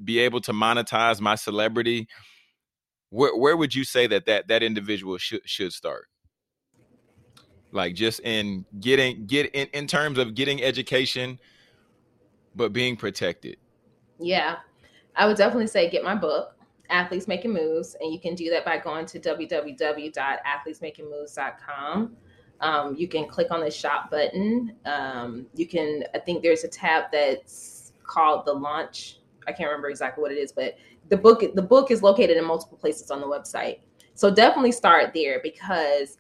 [0.02, 2.08] be able to monetize my celebrity.
[3.10, 6.06] Where where would you say that that that individual should should start?
[7.72, 11.38] Like just in getting get in, in terms of getting education,
[12.54, 13.56] but being protected.
[14.18, 14.56] Yeah,
[15.16, 16.54] I would definitely say get my book,
[16.90, 22.16] Athletes Making Moves, and you can do that by going to www.athletesmakingmoves.com.
[22.60, 24.76] Um, you can click on the shop button.
[24.84, 29.18] Um, you can, I think there's a tab that's called the launch.
[29.46, 30.76] I can't remember exactly what it is, but
[31.10, 33.80] the book the book is located in multiple places on the website.
[34.14, 36.18] So definitely start there because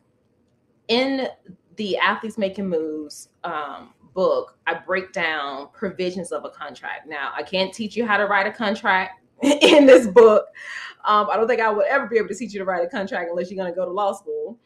[0.88, 1.28] in
[1.76, 7.08] the athletes making moves um, book, I break down provisions of a contract.
[7.08, 10.46] Now I can't teach you how to write a contract in this book.
[11.06, 12.88] Um, I don't think I would ever be able to teach you to write a
[12.88, 14.58] contract unless you're going to go to law school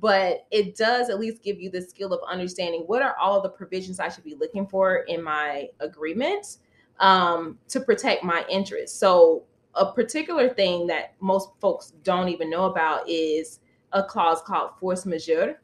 [0.00, 3.48] but it does at least give you the skill of understanding what are all the
[3.48, 6.58] provisions I should be looking for in my agreement
[7.00, 8.98] um, to protect my interests.
[8.98, 9.44] So,
[9.76, 13.58] a particular thing that most folks don't even know about is
[13.92, 15.60] a clause called force majeure.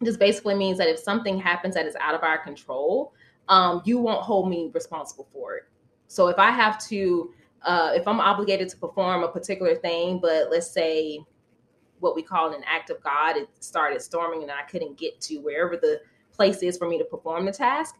[0.00, 3.12] This basically means that if something happens that is out of our control,
[3.48, 5.64] um, you won't hold me responsible for it.
[6.08, 10.50] So, if I have to, uh, if I'm obligated to perform a particular thing, but
[10.50, 11.20] let's say
[12.04, 13.36] what we call an act of God.
[13.36, 17.04] It started storming and I couldn't get to wherever the place is for me to
[17.04, 17.96] perform the task.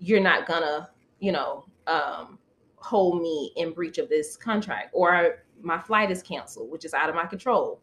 [0.00, 2.38] You're not gonna, you know, um,
[2.76, 7.08] hold me in breach of this contract or my flight is canceled, which is out
[7.08, 7.80] of my control.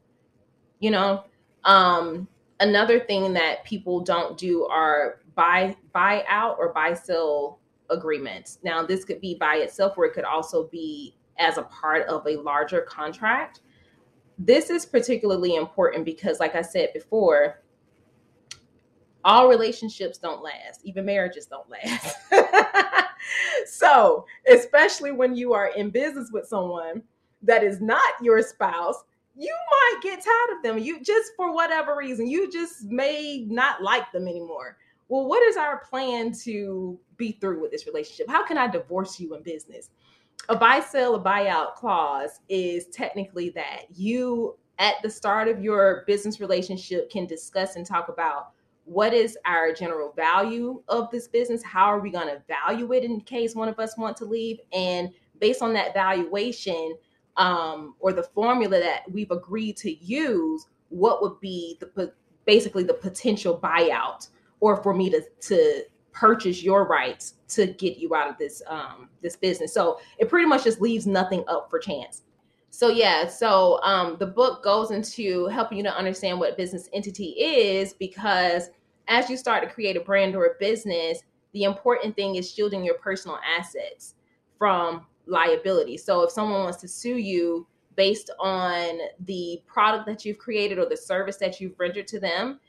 [0.80, 1.24] You know,
[1.64, 2.28] um,
[2.60, 8.60] another thing that people don't do are buy buy out or buy sell agreements.
[8.64, 12.26] Now, this could be by itself, or it could also be as a part of
[12.28, 13.62] a larger contract
[14.38, 17.62] this is particularly important because, like I said before,
[19.24, 22.16] all relationships don't last, even marriages don't last.
[23.66, 27.02] so, especially when you are in business with someone
[27.42, 29.04] that is not your spouse,
[29.36, 30.78] you might get tired of them.
[30.78, 34.78] You just for whatever reason, you just may not like them anymore.
[35.08, 38.28] Well, what is our plan to be through with this relationship?
[38.30, 39.90] How can I divorce you in business?
[40.50, 46.04] A buy sell a buyout clause is technically that you at the start of your
[46.06, 48.52] business relationship can discuss and talk about
[48.84, 53.04] what is our general value of this business how are we going to value it
[53.04, 56.96] in case one of us want to leave and based on that valuation
[57.38, 62.14] um, or the formula that we've agreed to use what would be the
[62.46, 64.30] basically the potential buyout
[64.60, 65.84] or for me to to
[66.16, 69.74] purchase your rights to get you out of this um this business.
[69.74, 72.24] So it pretty much just leaves nothing up for chance.
[72.70, 77.36] So yeah so um the book goes into helping you to understand what business entity
[77.40, 78.70] is because
[79.08, 81.20] as you start to create a brand or a business
[81.54, 84.16] the important thing is shielding your personal assets
[84.58, 85.98] from liability.
[85.98, 90.86] So if someone wants to sue you based on the product that you've created or
[90.86, 92.60] the service that you've rendered to them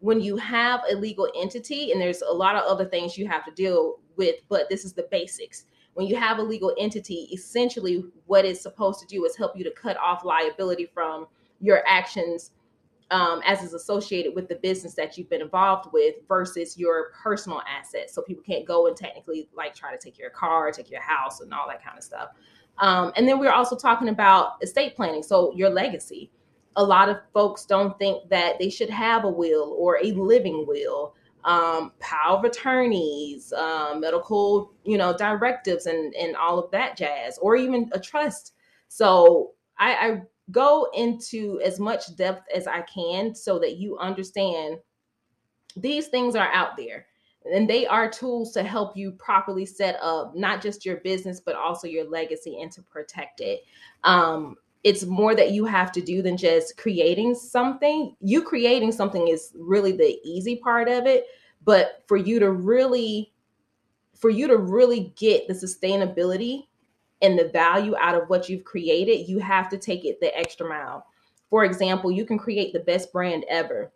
[0.00, 3.44] when you have a legal entity, and there's a lot of other things you have
[3.44, 5.64] to deal with, but this is the basics.
[5.94, 9.64] When you have a legal entity, essentially what it's supposed to do is help you
[9.64, 11.26] to cut off liability from
[11.60, 12.50] your actions
[13.10, 17.62] um, as is associated with the business that you've been involved with versus your personal
[17.68, 18.12] assets.
[18.14, 21.40] So people can't go and technically like try to take your car, take your house,
[21.40, 22.30] and all that kind of stuff.
[22.78, 26.30] Um, and then we're also talking about estate planning, so your legacy
[26.76, 30.64] a lot of folks don't think that they should have a will or a living
[30.66, 31.14] will.
[31.44, 37.38] Um, power of attorneys um, medical you know directives and and all of that jazz
[37.38, 38.54] or even a trust.
[38.88, 44.78] So I, I go into as much depth as i can so that you understand
[45.76, 47.06] these things are out there
[47.52, 51.54] and they are tools to help you properly set up not just your business but
[51.54, 53.62] also your legacy and to protect it.
[54.04, 58.14] Um, it's more that you have to do than just creating something.
[58.20, 61.26] You creating something is really the easy part of it,
[61.64, 63.32] but for you to really
[64.14, 66.66] for you to really get the sustainability
[67.22, 70.66] and the value out of what you've created, you have to take it the extra
[70.68, 71.06] mile.
[71.50, 73.92] For example, you can create the best brand ever.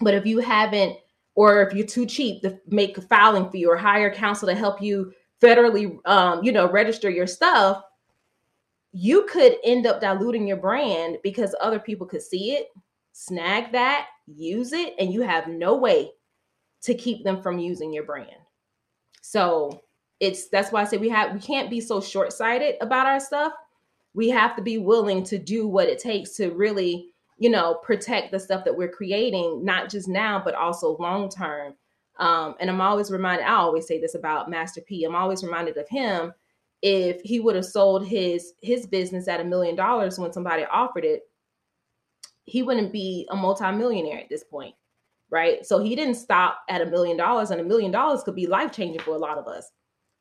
[0.00, 0.96] But if you haven't
[1.34, 4.82] or if you're too cheap to make a filing fee or hire counsel to help
[4.82, 7.82] you federally, um, you know, register your stuff,
[8.92, 12.68] you could end up diluting your brand because other people could see it,
[13.12, 16.10] snag that, use it, and you have no way
[16.82, 18.30] to keep them from using your brand.
[19.22, 19.82] So
[20.18, 23.52] it's that's why I say we have we can't be so short-sighted about our stuff.
[24.12, 28.32] We have to be willing to do what it takes to really, you know, protect
[28.32, 31.74] the stuff that we're creating, not just now, but also long term.
[32.18, 35.04] Um, and I'm always reminded, I always say this about Master P.
[35.04, 36.34] I'm always reminded of him
[36.82, 41.04] if he would have sold his his business at a million dollars when somebody offered
[41.04, 41.22] it,
[42.44, 44.74] he wouldn't be a multimillionaire at this point.
[45.30, 45.64] Right.
[45.64, 48.72] So he didn't stop at a million dollars, and a million dollars could be life
[48.72, 49.70] changing for a lot of us.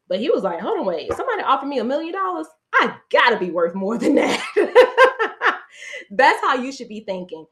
[0.07, 2.47] But he was like, hold on, wait, somebody offered me a million dollars.
[2.75, 4.43] I gotta be worth more than that.
[6.11, 7.45] That's how you should be thinking.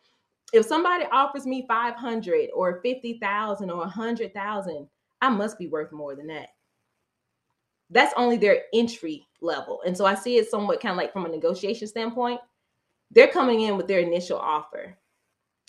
[0.54, 4.88] If somebody offers me 500 or 50,000 or 100,000,
[5.22, 6.50] I must be worth more than that.
[7.90, 9.82] That's only their entry level.
[9.86, 12.42] And so I see it somewhat kind of like from a negotiation standpoint.
[13.12, 14.98] They're coming in with their initial offer,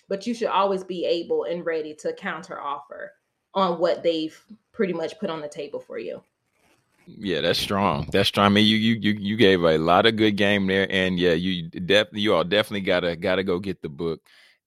[0.09, 3.13] but you should always be able and ready to counter offer
[3.55, 4.39] on what they've
[4.73, 6.23] pretty much put on the table for you.
[7.07, 8.09] Yeah, that's strong.
[8.13, 8.47] That's strong.
[8.47, 11.33] I mean, you you you you gave a lot of good game there, and yeah,
[11.33, 14.21] you definitely you all definitely gotta gotta go get the book.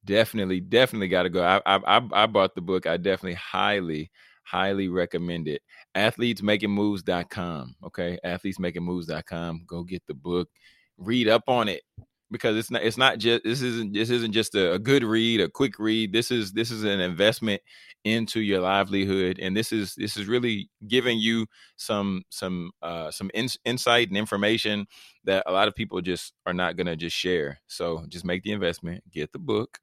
[0.03, 1.43] Definitely, definitely gotta go.
[1.43, 2.87] I I I bought the book.
[2.87, 4.09] I definitely highly
[4.51, 5.61] highly recommend it.
[5.95, 7.75] Athletesmakingmoves.com.
[7.85, 9.63] Okay, athletesmakingmoves.com.
[9.65, 10.49] Go get the book.
[10.97, 11.83] Read up on it
[12.31, 15.41] because it's not it's not just this isn't this isn't just a, a, good read
[15.41, 17.61] a quick read this is this is an investment
[18.05, 21.45] into your livelihood and this is this is really giving you
[21.75, 24.85] some some uh some in, insight and information
[25.25, 28.43] that a lot of people just are not going to just share so just make
[28.43, 29.79] the investment get the book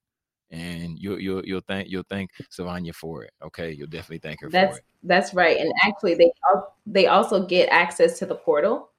[0.50, 3.32] and you'll you'll you'll thank you'll thank Sivonnia for it.
[3.42, 4.84] Okay, you'll definitely thank her that's, for it.
[5.02, 5.58] That's right.
[5.58, 6.30] And actually, they
[6.86, 8.90] they also get access to the portal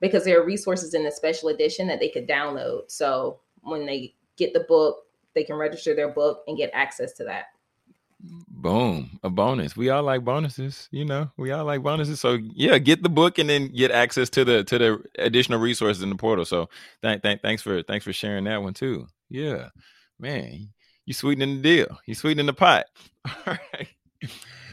[0.00, 2.90] because there are resources in the special edition that they could download.
[2.90, 7.24] So when they get the book, they can register their book and get access to
[7.24, 7.46] that.
[8.48, 9.76] Boom, a bonus.
[9.76, 11.30] We all like bonuses, you know.
[11.36, 12.20] We all like bonuses.
[12.20, 16.02] So yeah, get the book and then get access to the to the additional resources
[16.02, 16.46] in the portal.
[16.46, 16.70] So
[17.02, 19.06] thank thank thanks for thanks for sharing that one too.
[19.28, 19.68] Yeah.
[20.18, 20.70] Man,
[21.06, 21.98] you sweetening the deal.
[22.06, 22.86] You sweetening the pot.
[23.46, 23.88] All right.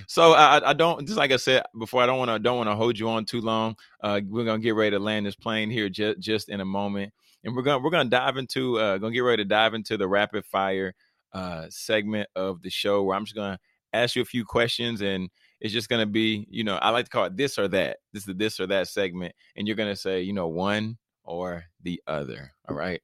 [0.08, 2.02] So I, I don't just like I said before.
[2.02, 3.76] I don't want to don't want to hold you on too long.
[4.02, 7.14] Uh, we're gonna get ready to land this plane here just just in a moment,
[7.44, 10.08] and we're gonna we're gonna dive into uh, gonna get ready to dive into the
[10.08, 10.94] rapid fire
[11.34, 13.60] uh, segment of the show where I'm just gonna
[13.94, 15.30] ask you a few questions and
[15.62, 17.98] it's just gonna be you know I like to call it this or that.
[18.12, 21.64] This is the this or that segment, and you're gonna say you know one or
[21.82, 22.52] the other.
[22.68, 23.02] All right.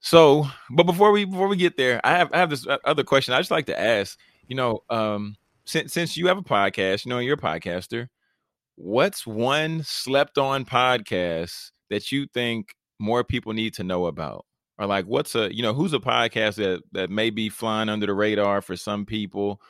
[0.00, 3.04] So, but before we before we get there, I have I have this uh, other
[3.04, 3.34] question.
[3.34, 4.18] I just like to ask.
[4.46, 5.36] You know, um,
[5.66, 8.08] since since you have a podcast, you know, you're a podcaster.
[8.76, 14.46] What's one slept on podcast that you think more people need to know about?
[14.78, 18.06] Or like, what's a you know who's a podcast that that may be flying under
[18.06, 19.60] the radar for some people,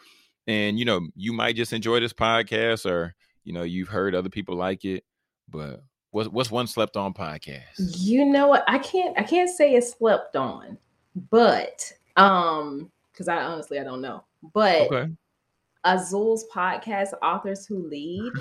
[0.46, 3.14] and you know you might just enjoy this podcast, or
[3.44, 5.04] you know you've heard other people like it,
[5.48, 7.62] but what's what's one slept on podcast?
[7.78, 8.64] You know what?
[8.68, 10.78] I can't I can't say it's slept on,
[11.30, 14.92] but um, because I honestly I don't know, but.
[14.92, 15.10] Okay
[15.84, 18.32] Azul's podcast, Authors Who Lead.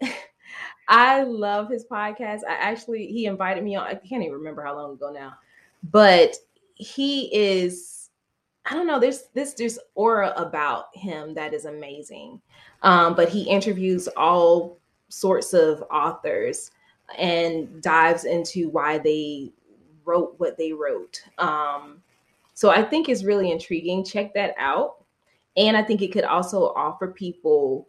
[0.88, 2.40] I love his podcast.
[2.48, 3.86] I actually he invited me on.
[3.86, 5.34] I can't even remember how long ago now,
[5.84, 6.36] but
[6.74, 8.10] he is.
[8.66, 9.00] I don't know.
[9.00, 12.40] There's this there's aura about him that is amazing.
[12.82, 16.70] Um, but he interviews all sorts of authors
[17.16, 19.52] and dives into why they
[20.04, 21.22] wrote what they wrote.
[21.38, 22.02] Um,
[22.54, 24.04] so I think it's really intriguing.
[24.04, 25.04] Check that out.
[25.56, 27.88] And I think it could also offer people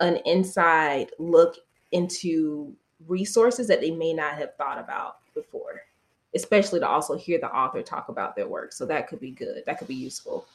[0.00, 1.56] an inside look
[1.92, 2.74] into
[3.06, 5.82] resources that they may not have thought about before,
[6.34, 8.72] especially to also hear the author talk about their work.
[8.72, 9.62] So that could be good.
[9.66, 10.46] That could be useful.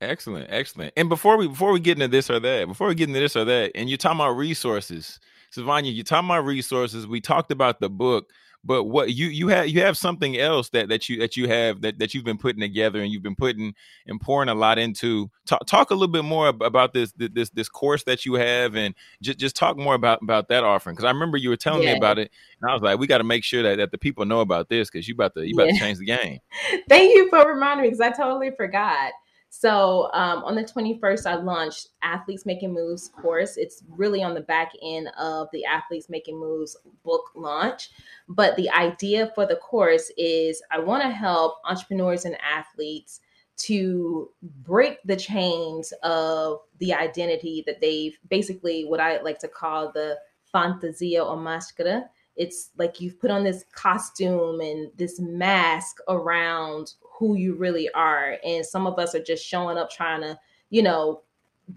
[0.00, 0.92] Excellent, excellent.
[0.96, 3.36] And before we before we get into this or that, before we get into this
[3.36, 5.18] or that, and you're talking about resources,
[5.54, 7.06] Sivonnia, you're talking about resources.
[7.06, 8.30] We talked about the book,
[8.64, 11.82] but what you you have you have something else that that you that you have
[11.82, 13.74] that that you've been putting together and you've been putting
[14.06, 17.68] and pouring a lot into talk, talk a little bit more about this this this
[17.68, 21.10] course that you have and just just talk more about about that offering because i
[21.10, 21.92] remember you were telling yeah.
[21.92, 22.30] me about it
[22.60, 24.68] and i was like we got to make sure that, that the people know about
[24.68, 25.72] this because you about to you about yeah.
[25.74, 26.38] to change the game
[26.88, 29.12] thank you for reminding me because i totally forgot
[29.56, 33.56] so um, on the 21st, I launched Athletes Making Moves course.
[33.56, 37.90] It's really on the back end of the Athletes Making Moves book launch.
[38.28, 43.20] But the idea for the course is I want to help entrepreneurs and athletes
[43.58, 49.92] to break the chains of the identity that they've basically what I like to call
[49.92, 50.18] the
[50.50, 52.06] fantasia or maschera.
[52.34, 58.38] It's like you've put on this costume and this mask around who you really are.
[58.44, 60.38] And some of us are just showing up trying to,
[60.70, 61.22] you know,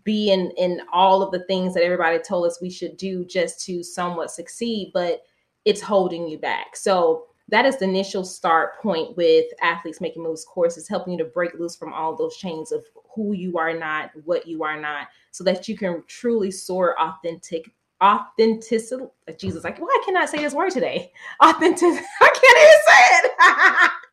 [0.04, 3.64] be in in all of the things that everybody told us we should do just
[3.66, 5.22] to somewhat succeed, but
[5.66, 6.76] it's holding you back.
[6.76, 11.26] So that is the initial start point with athletes making moves courses helping you to
[11.26, 12.84] break loose from all those chains of
[13.16, 17.72] who you are not what you are not so that you can truly soar authentic
[18.04, 19.06] authenticity
[19.38, 21.12] jesus like why can i say this word today
[21.42, 23.92] authentic i can't even say it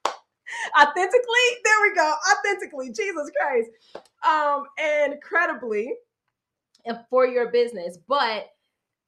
[0.81, 1.47] authentically?
[1.65, 2.15] There we go.
[2.33, 2.93] Authentically.
[2.93, 3.71] Jesus christ.
[4.27, 4.65] Um
[5.13, 5.95] incredibly
[7.11, 8.49] for your business but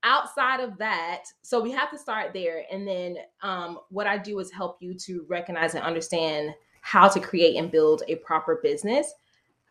[0.02, 2.64] outside of that so we have to start there.
[2.70, 7.18] And then um, what i do is help you to recognize and understand how to
[7.20, 9.12] create and build a proper business.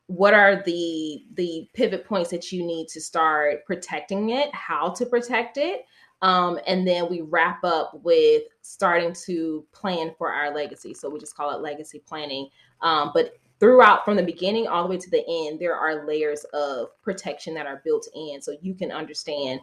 [0.08, 4.54] What are the the pivot points that you need to start protecting it?
[4.54, 5.86] How to protect it
[6.26, 11.19] um, and then we wrap up with starting to plan for our legacy so we
[11.19, 12.47] just call it legacy planning
[12.82, 16.43] um, but throughout from the beginning all the way to the end there are layers
[16.53, 19.59] of protection that are built in so you can understand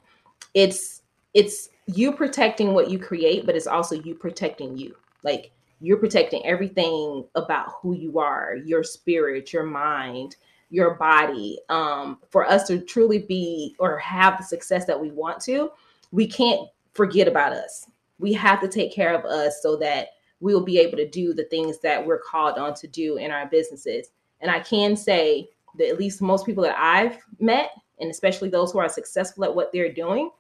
[0.55, 1.03] it's
[1.35, 4.95] it's you protecting what you create, but it's also you protecting you.
[5.23, 5.51] Like
[5.81, 10.37] you're protecting everything about who you are, your spirit, your mind,
[10.71, 11.59] your body.
[11.69, 15.71] Um, for us to truly be or have the success that we want to,
[16.13, 17.87] we can't forget about us.
[18.19, 20.09] We have to take care of us so that
[20.41, 23.31] we will be able to do the things that we're called on to do in
[23.31, 24.11] our businesses.
[24.41, 25.49] And I can say
[25.79, 29.55] that at least most people that I've met, and especially those who are successful at
[29.55, 30.31] what they're doing,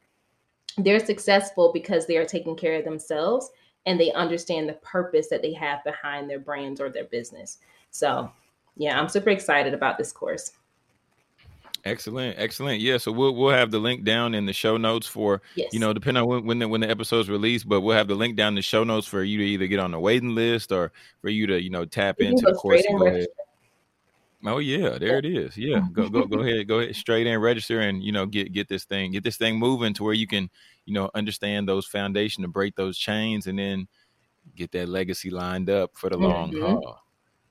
[0.78, 3.50] they're successful because they are taking care of themselves
[3.86, 7.58] and they understand the purpose that they have behind their brands or their business.
[7.90, 8.30] So,
[8.76, 10.52] yeah, I'm super excited about this course.
[11.85, 12.80] Excellent, excellent.
[12.80, 15.68] Yeah, so we'll we'll have the link down in the show notes for yes.
[15.72, 18.14] you know depending on when when the, when the episode's released, but we'll have the
[18.14, 20.70] link down in the show notes for you to either get on the waiting list
[20.70, 22.85] or for you to you know tap you into the course.
[22.89, 23.26] Go ahead.
[24.45, 25.57] Oh yeah, there it is.
[25.57, 28.68] Yeah, go go go ahead, go ahead, straight in, register, and you know get get
[28.68, 30.51] this thing, get this thing moving to where you can
[30.85, 33.89] you know understand those foundation to break those chains, and then
[34.55, 36.26] get that legacy lined up for the mm-hmm.
[36.26, 37.03] long haul.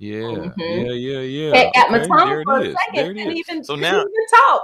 [0.02, 0.60] Yeah, mm-hmm.
[0.60, 1.52] yeah, yeah, yeah.
[1.52, 3.18] Cat got okay, my tongue for a second.
[3.20, 3.36] Is.
[3.36, 4.64] Even, so now, even talk.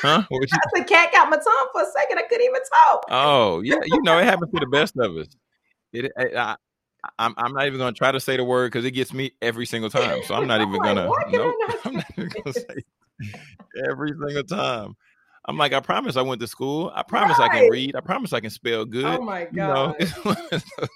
[0.00, 0.22] Huh?
[0.30, 0.58] What you?
[0.58, 2.18] I said, cat got my tongue for a second.
[2.18, 3.04] I couldn't even talk.
[3.10, 5.26] Oh yeah, you know it happens to the best of us.
[5.92, 6.56] It, I,
[7.18, 9.66] I'm I'm not even gonna try to say the word because it gets me every
[9.66, 10.22] single time.
[10.24, 11.10] So I'm not even gonna.
[11.28, 11.54] Nope,
[11.84, 12.84] I'm not even gonna say
[13.86, 14.96] every single time.
[15.44, 16.90] I'm like, I promise I went to school.
[16.94, 17.50] I promise right.
[17.50, 17.96] I can read.
[17.96, 19.04] I promise I can spell good.
[19.04, 19.96] Oh my god.
[20.00, 20.88] You know?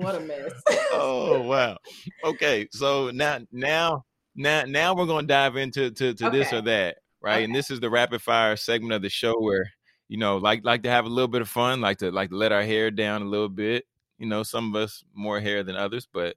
[0.00, 0.52] What a mess.
[0.92, 1.76] oh wow.
[2.24, 6.38] Okay, so now now now now we're gonna dive into to, to okay.
[6.38, 7.34] this or that, right?
[7.34, 7.44] Okay.
[7.44, 9.70] And this is the rapid fire segment of the show where
[10.08, 12.36] you know like like to have a little bit of fun, like to like to
[12.36, 13.84] let our hair down a little bit,
[14.18, 16.34] you know, some of us more hair than others, but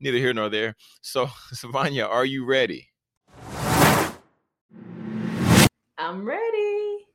[0.00, 0.74] neither here nor there.
[1.02, 2.88] So, Sivonnia, are you ready?
[5.98, 7.06] I'm ready.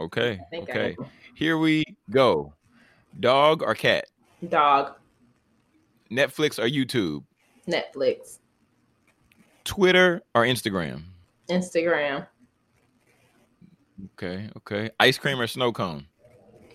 [0.00, 0.40] Okay.
[0.52, 0.96] Okay.
[1.34, 2.52] Here we go.
[3.20, 4.06] Dog or cat?
[4.48, 4.94] Dog.
[6.10, 7.24] Netflix or YouTube?
[7.68, 8.38] Netflix.
[9.64, 11.02] Twitter or Instagram?
[11.48, 12.26] Instagram.
[14.14, 14.48] Okay.
[14.58, 14.90] Okay.
[14.98, 16.06] Ice cream or snow cone?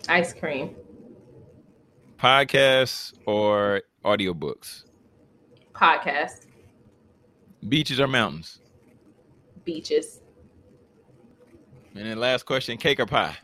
[0.08, 0.74] Ice cream
[2.18, 4.84] podcasts or audiobooks?
[5.74, 6.46] Podcasts.
[7.68, 8.60] Beaches or mountains?
[9.64, 10.20] Beaches.
[11.94, 13.36] And then last question, cake or pie?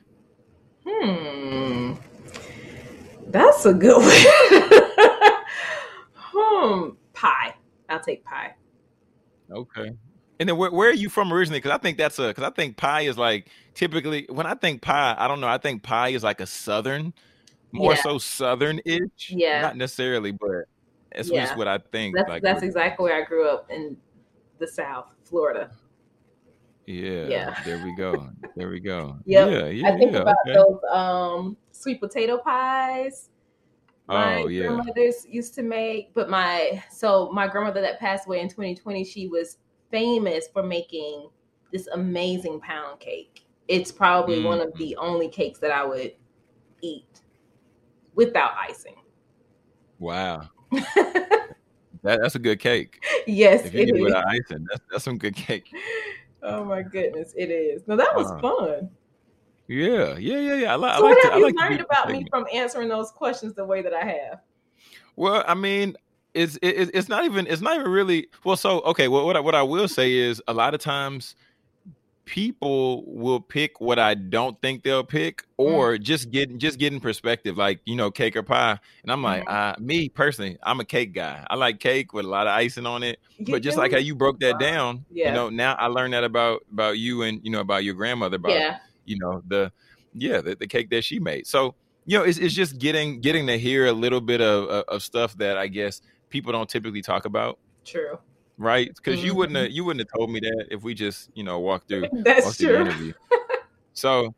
[0.86, 1.95] Hmm.
[3.28, 3.97] That's a good
[4.70, 4.91] one.
[6.53, 6.90] Hmm.
[7.12, 7.55] Pie.
[7.88, 8.55] I'll take pie.
[9.50, 9.92] Okay.
[10.40, 11.61] And then where, where are you from originally?
[11.61, 14.82] Because I think that's a because I think pie is like typically when I think
[14.82, 15.48] pie, I don't know.
[15.48, 17.12] I think pie is like a southern
[17.72, 18.03] more yeah.
[18.03, 19.30] so southern ish.
[19.30, 19.62] Yeah.
[19.62, 20.66] Not necessarily, but
[21.14, 21.44] that's yeah.
[21.44, 22.14] just what I think.
[22.14, 23.96] That's, like, that's exactly where I grew up in
[24.59, 25.70] the South, Florida.
[26.86, 27.26] Yeah.
[27.26, 27.62] Yeah.
[27.64, 28.30] There we go.
[28.57, 29.16] There we go.
[29.24, 29.50] Yep.
[29.50, 29.66] Yeah.
[29.66, 29.88] Yeah.
[29.88, 30.55] I think yeah, about okay.
[30.55, 33.30] those um, sweet potato pies.
[34.09, 34.66] My oh, yeah.
[34.66, 39.28] grandmothers used to make, but my so my grandmother that passed away in 2020, she
[39.28, 39.59] was
[39.90, 41.28] famous for making
[41.72, 43.46] this amazing pound cake.
[43.68, 44.44] It's probably mm.
[44.44, 46.12] one of the only cakes that I would
[46.82, 47.20] eat
[48.14, 48.96] without icing.
[49.98, 50.48] Wow.
[50.70, 51.55] that,
[52.03, 53.05] that's a good cake.
[53.26, 54.03] Yes, if you it is.
[54.03, 55.72] without icing, that's that's some good cake.
[56.44, 57.86] Oh my goodness, it is.
[57.86, 58.90] No, that was uh, fun.
[59.72, 60.74] Yeah, yeah, yeah, yeah.
[60.74, 61.02] I, li- so I like.
[61.02, 64.04] What have you like learned about me from answering those questions the way that I
[64.04, 64.40] have?
[65.16, 65.96] Well, I mean,
[66.34, 68.56] it's it, it's not even it's not even really well.
[68.56, 71.34] So okay, well, what I, what I will say is a lot of times
[72.24, 76.02] people will pick what I don't think they'll pick, or mm.
[76.02, 78.78] just getting just getting perspective, like you know, cake or pie.
[79.02, 79.52] And I'm like, mm.
[79.52, 81.46] uh, me personally, I'm a cake guy.
[81.48, 83.20] I like cake with a lot of icing on it.
[83.38, 85.28] You but just like how you broke that down, yeah.
[85.28, 88.36] you know, now I learned that about about you and you know about your grandmother,
[88.36, 88.78] about yeah.
[89.05, 89.72] You know the
[90.14, 91.46] yeah the, the cake that she made.
[91.46, 91.74] So
[92.05, 95.36] you know, it's it's just getting getting to hear a little bit of of stuff
[95.38, 96.00] that I guess
[96.30, 97.59] people don't typically talk about.
[97.84, 98.18] True
[98.59, 98.94] right?
[98.94, 99.26] Because mm-hmm.
[99.26, 101.88] you wouldn't have you wouldn't have told me that if we just you know walked
[101.88, 102.68] through that's walked true.
[102.68, 103.12] Through the interview.
[103.92, 104.34] so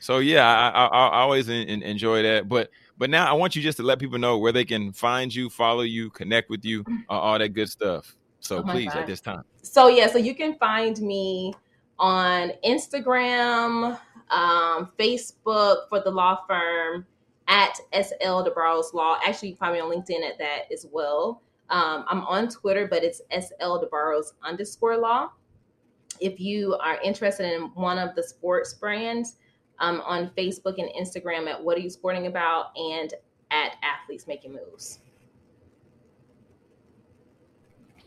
[0.00, 2.48] so yeah, I, I, I always in, in, enjoy that.
[2.48, 5.34] But but now I want you just to let people know where they can find
[5.34, 8.16] you, follow you, connect with you, uh, all that good stuff.
[8.40, 8.98] So oh please God.
[9.00, 9.42] at this time.
[9.62, 11.54] So yeah, so you can find me
[11.98, 13.98] on Instagram,
[14.30, 17.06] um, Facebook for the law firm
[17.46, 19.18] at SL DeBarros Law.
[19.26, 21.42] Actually, you find me on LinkedIn at that as well.
[21.70, 25.30] Um, I'm on Twitter, but it's SL DeBarros underscore law.
[26.20, 29.36] If you are interested in one of the sports brands,
[29.80, 33.14] um, on Facebook and Instagram at What Are You Sporting About and
[33.50, 35.00] at Athletes Making Moves.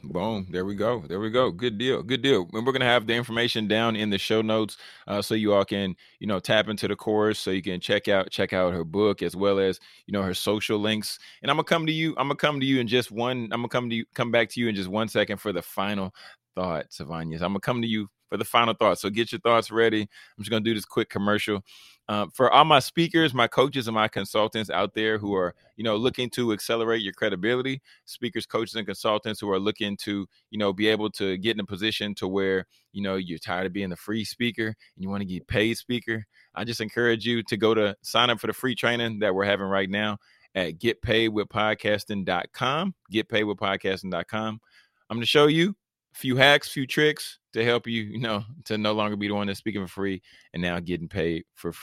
[0.03, 0.47] Boom.
[0.49, 1.03] There we go.
[1.07, 1.51] There we go.
[1.51, 2.01] Good deal.
[2.01, 2.47] Good deal.
[2.53, 4.77] And we're gonna have the information down in the show notes,
[5.07, 8.07] uh, so you all can, you know, tap into the course, so you can check
[8.07, 11.19] out check out her book as well as you know her social links.
[11.41, 12.11] And I'm gonna come to you.
[12.17, 13.43] I'm gonna come to you in just one.
[13.51, 14.05] I'm gonna come to you.
[14.15, 16.13] Come back to you in just one second for the final
[16.55, 17.35] thought, Sivonnia.
[17.35, 19.01] I'm gonna come to you for the final thoughts.
[19.01, 20.03] So get your thoughts ready.
[20.03, 20.07] I'm
[20.39, 21.65] just gonna do this quick commercial.
[22.07, 25.83] Uh, for all my speakers, my coaches, and my consultants out there who are, you
[25.83, 30.57] know, looking to accelerate your credibility, speakers, coaches, and consultants who are looking to, you
[30.57, 33.73] know, be able to get in a position to where, you know, you're tired of
[33.73, 36.25] being the free speaker and you want to get paid speaker.
[36.55, 39.45] I just encourage you to go to sign up for the free training that we're
[39.45, 40.19] having right now
[40.55, 42.95] at getpaidwithpodcasting.com.
[43.13, 44.61] Getpaidwithpodcasting.com.
[45.09, 45.73] I'm going to show you a
[46.13, 49.47] few hacks, few tricks to help you, you know, to no longer be the one
[49.47, 50.21] that's speaking for free
[50.53, 51.73] and now getting paid for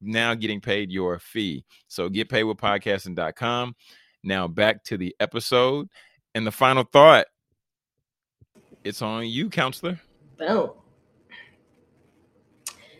[0.00, 1.64] now getting paid your fee.
[1.88, 3.76] So get paid with podcasting.com.
[4.22, 5.88] Now back to the episode.
[6.34, 7.26] And the final thought.
[8.82, 10.00] It's on you, counselor.
[10.38, 10.70] Boom.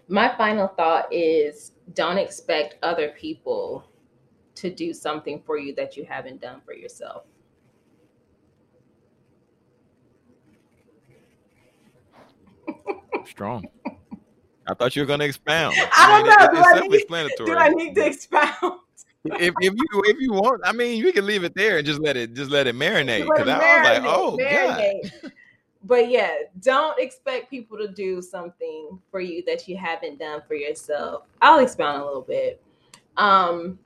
[0.09, 3.89] My final thought is don't expect other people
[4.57, 7.25] to do something for you that you haven't done for yourself.
[13.27, 13.67] Strong.
[14.67, 15.75] I thought you were going to expound.
[15.97, 16.59] I, don't know.
[16.59, 17.51] It, it's self-explanatory.
[17.51, 18.81] Do I need to expound?
[19.25, 22.01] if, if you if you want, I mean, you can leave it there and just
[22.01, 23.25] let it just let it marinate.
[23.25, 25.23] Because I was like, oh marinate.
[25.23, 25.33] God.
[25.83, 30.55] But yeah, don't expect people to do something for you that you haven't done for
[30.55, 31.25] yourself.
[31.41, 32.63] I'll expound a little bit.
[33.17, 33.79] Um,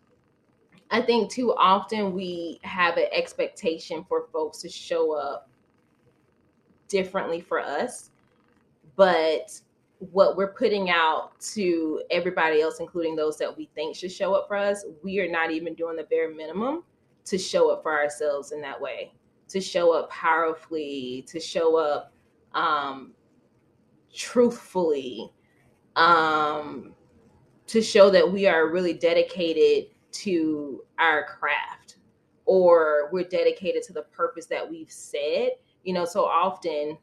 [0.91, 5.49] I think too often we have an expectation for folks to show up
[6.89, 8.11] differently for us,
[8.97, 9.61] but
[9.99, 14.49] what we're putting out to everybody else, including those that we think should show up
[14.49, 16.83] for us, we are not even doing the bare minimum
[17.25, 19.13] to show up for ourselves in that way,
[19.49, 22.13] to show up powerfully, to show up
[22.55, 23.13] um,
[24.15, 25.33] truthfully,
[25.97, 26.95] um,
[27.67, 31.97] to show that we are really dedicated to our craft
[32.45, 35.51] or we're dedicated to the purpose that we've said.
[35.83, 36.99] You know, so often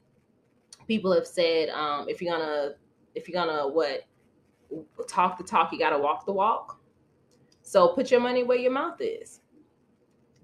[0.91, 2.71] people have said um, if you're gonna
[3.15, 4.03] if you're gonna what
[5.07, 6.81] talk the talk, you gotta walk the walk.
[7.61, 9.39] So put your money where your mouth is.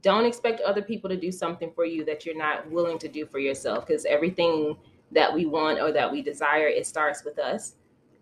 [0.02, 3.26] Don't expect other people to do something for you that you're not willing to do
[3.26, 4.78] for yourself because everything
[5.12, 7.76] that we want or that we desire, it starts with us.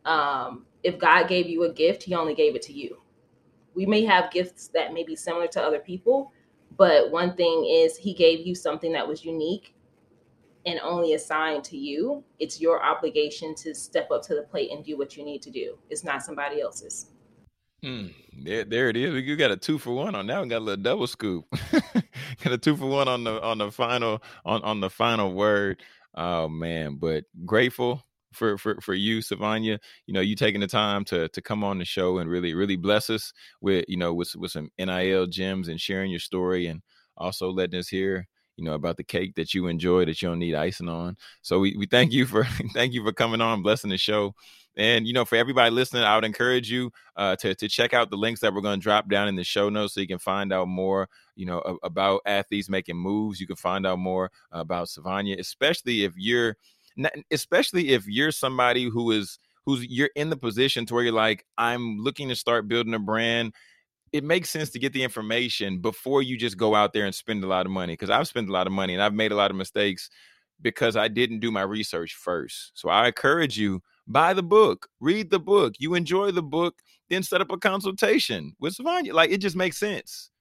[0.06, 2.98] Um, if God gave you a gift, He only gave it to you.
[3.76, 6.32] We may have gifts that may be similar to other people,
[6.76, 9.75] but one thing is He gave you something that was unique
[10.66, 14.84] and only assigned to you, it's your obligation to step up to the plate and
[14.84, 15.78] do what you need to do.
[15.90, 17.08] It's not somebody else's.
[17.84, 18.08] Hmm.
[18.44, 19.14] There, there it is.
[19.24, 20.48] You got a two for one on that one.
[20.48, 21.46] Got a little double scoop.
[22.44, 25.84] got a two for one on the on the final on on the final word.
[26.16, 28.04] Oh man, but grateful
[28.34, 29.78] for for for you, Sivonnia.
[30.08, 32.76] You know, you taking the time to to come on the show and really really
[32.76, 36.82] bless us with you know with with some NIL gems and sharing your story and
[37.18, 38.28] also letting us hear
[38.58, 41.18] you know about the cake that you enjoy that you don't need icing on.
[41.42, 42.44] So we, we thank you for
[42.74, 44.36] thank you for coming on blessing the show.
[44.78, 48.10] And you know for everybody listening i would encourage you uh, to, to check out
[48.10, 50.20] the links that we're going to drop down in the show notes so you can
[50.20, 53.40] find out more you know about athletes making moves.
[53.40, 56.58] You can find out more about Sivonnia especially if you're
[57.32, 61.46] especially if you're somebody who is who's you're in the position to where you're like
[61.58, 63.54] i'm looking to start building a brand
[64.16, 67.44] it makes sense to get the information before you just go out there and spend
[67.44, 67.94] a lot of money.
[67.94, 70.10] Because I've spent a lot of money and I've made a lot of mistakes
[70.62, 72.72] because I didn't do my research first.
[72.76, 75.74] So I encourage you buy the book, read the book.
[75.80, 76.76] You enjoy the book,
[77.10, 79.14] then set up a consultation with Sivonnia.
[79.14, 80.32] Like it just makes sense.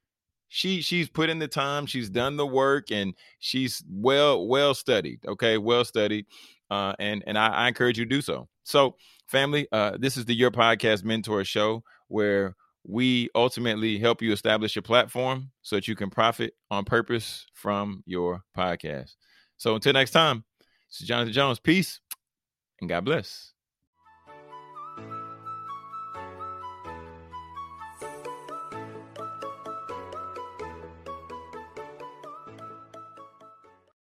[0.48, 5.18] She she's put in the time, she's done the work, and she's well well studied.
[5.26, 6.26] Okay, well studied,
[6.70, 8.46] uh, and and I, I encourage you to do so.
[8.62, 8.94] So,
[9.26, 12.54] family, uh, this is the Your Podcast Mentor Show where
[12.86, 18.02] we ultimately help you establish your platform so that you can profit on purpose from
[18.06, 19.14] your podcast.
[19.56, 20.44] So until next time,
[20.88, 21.58] this is Jonathan Jones.
[21.58, 22.00] Peace
[22.80, 23.53] and God bless.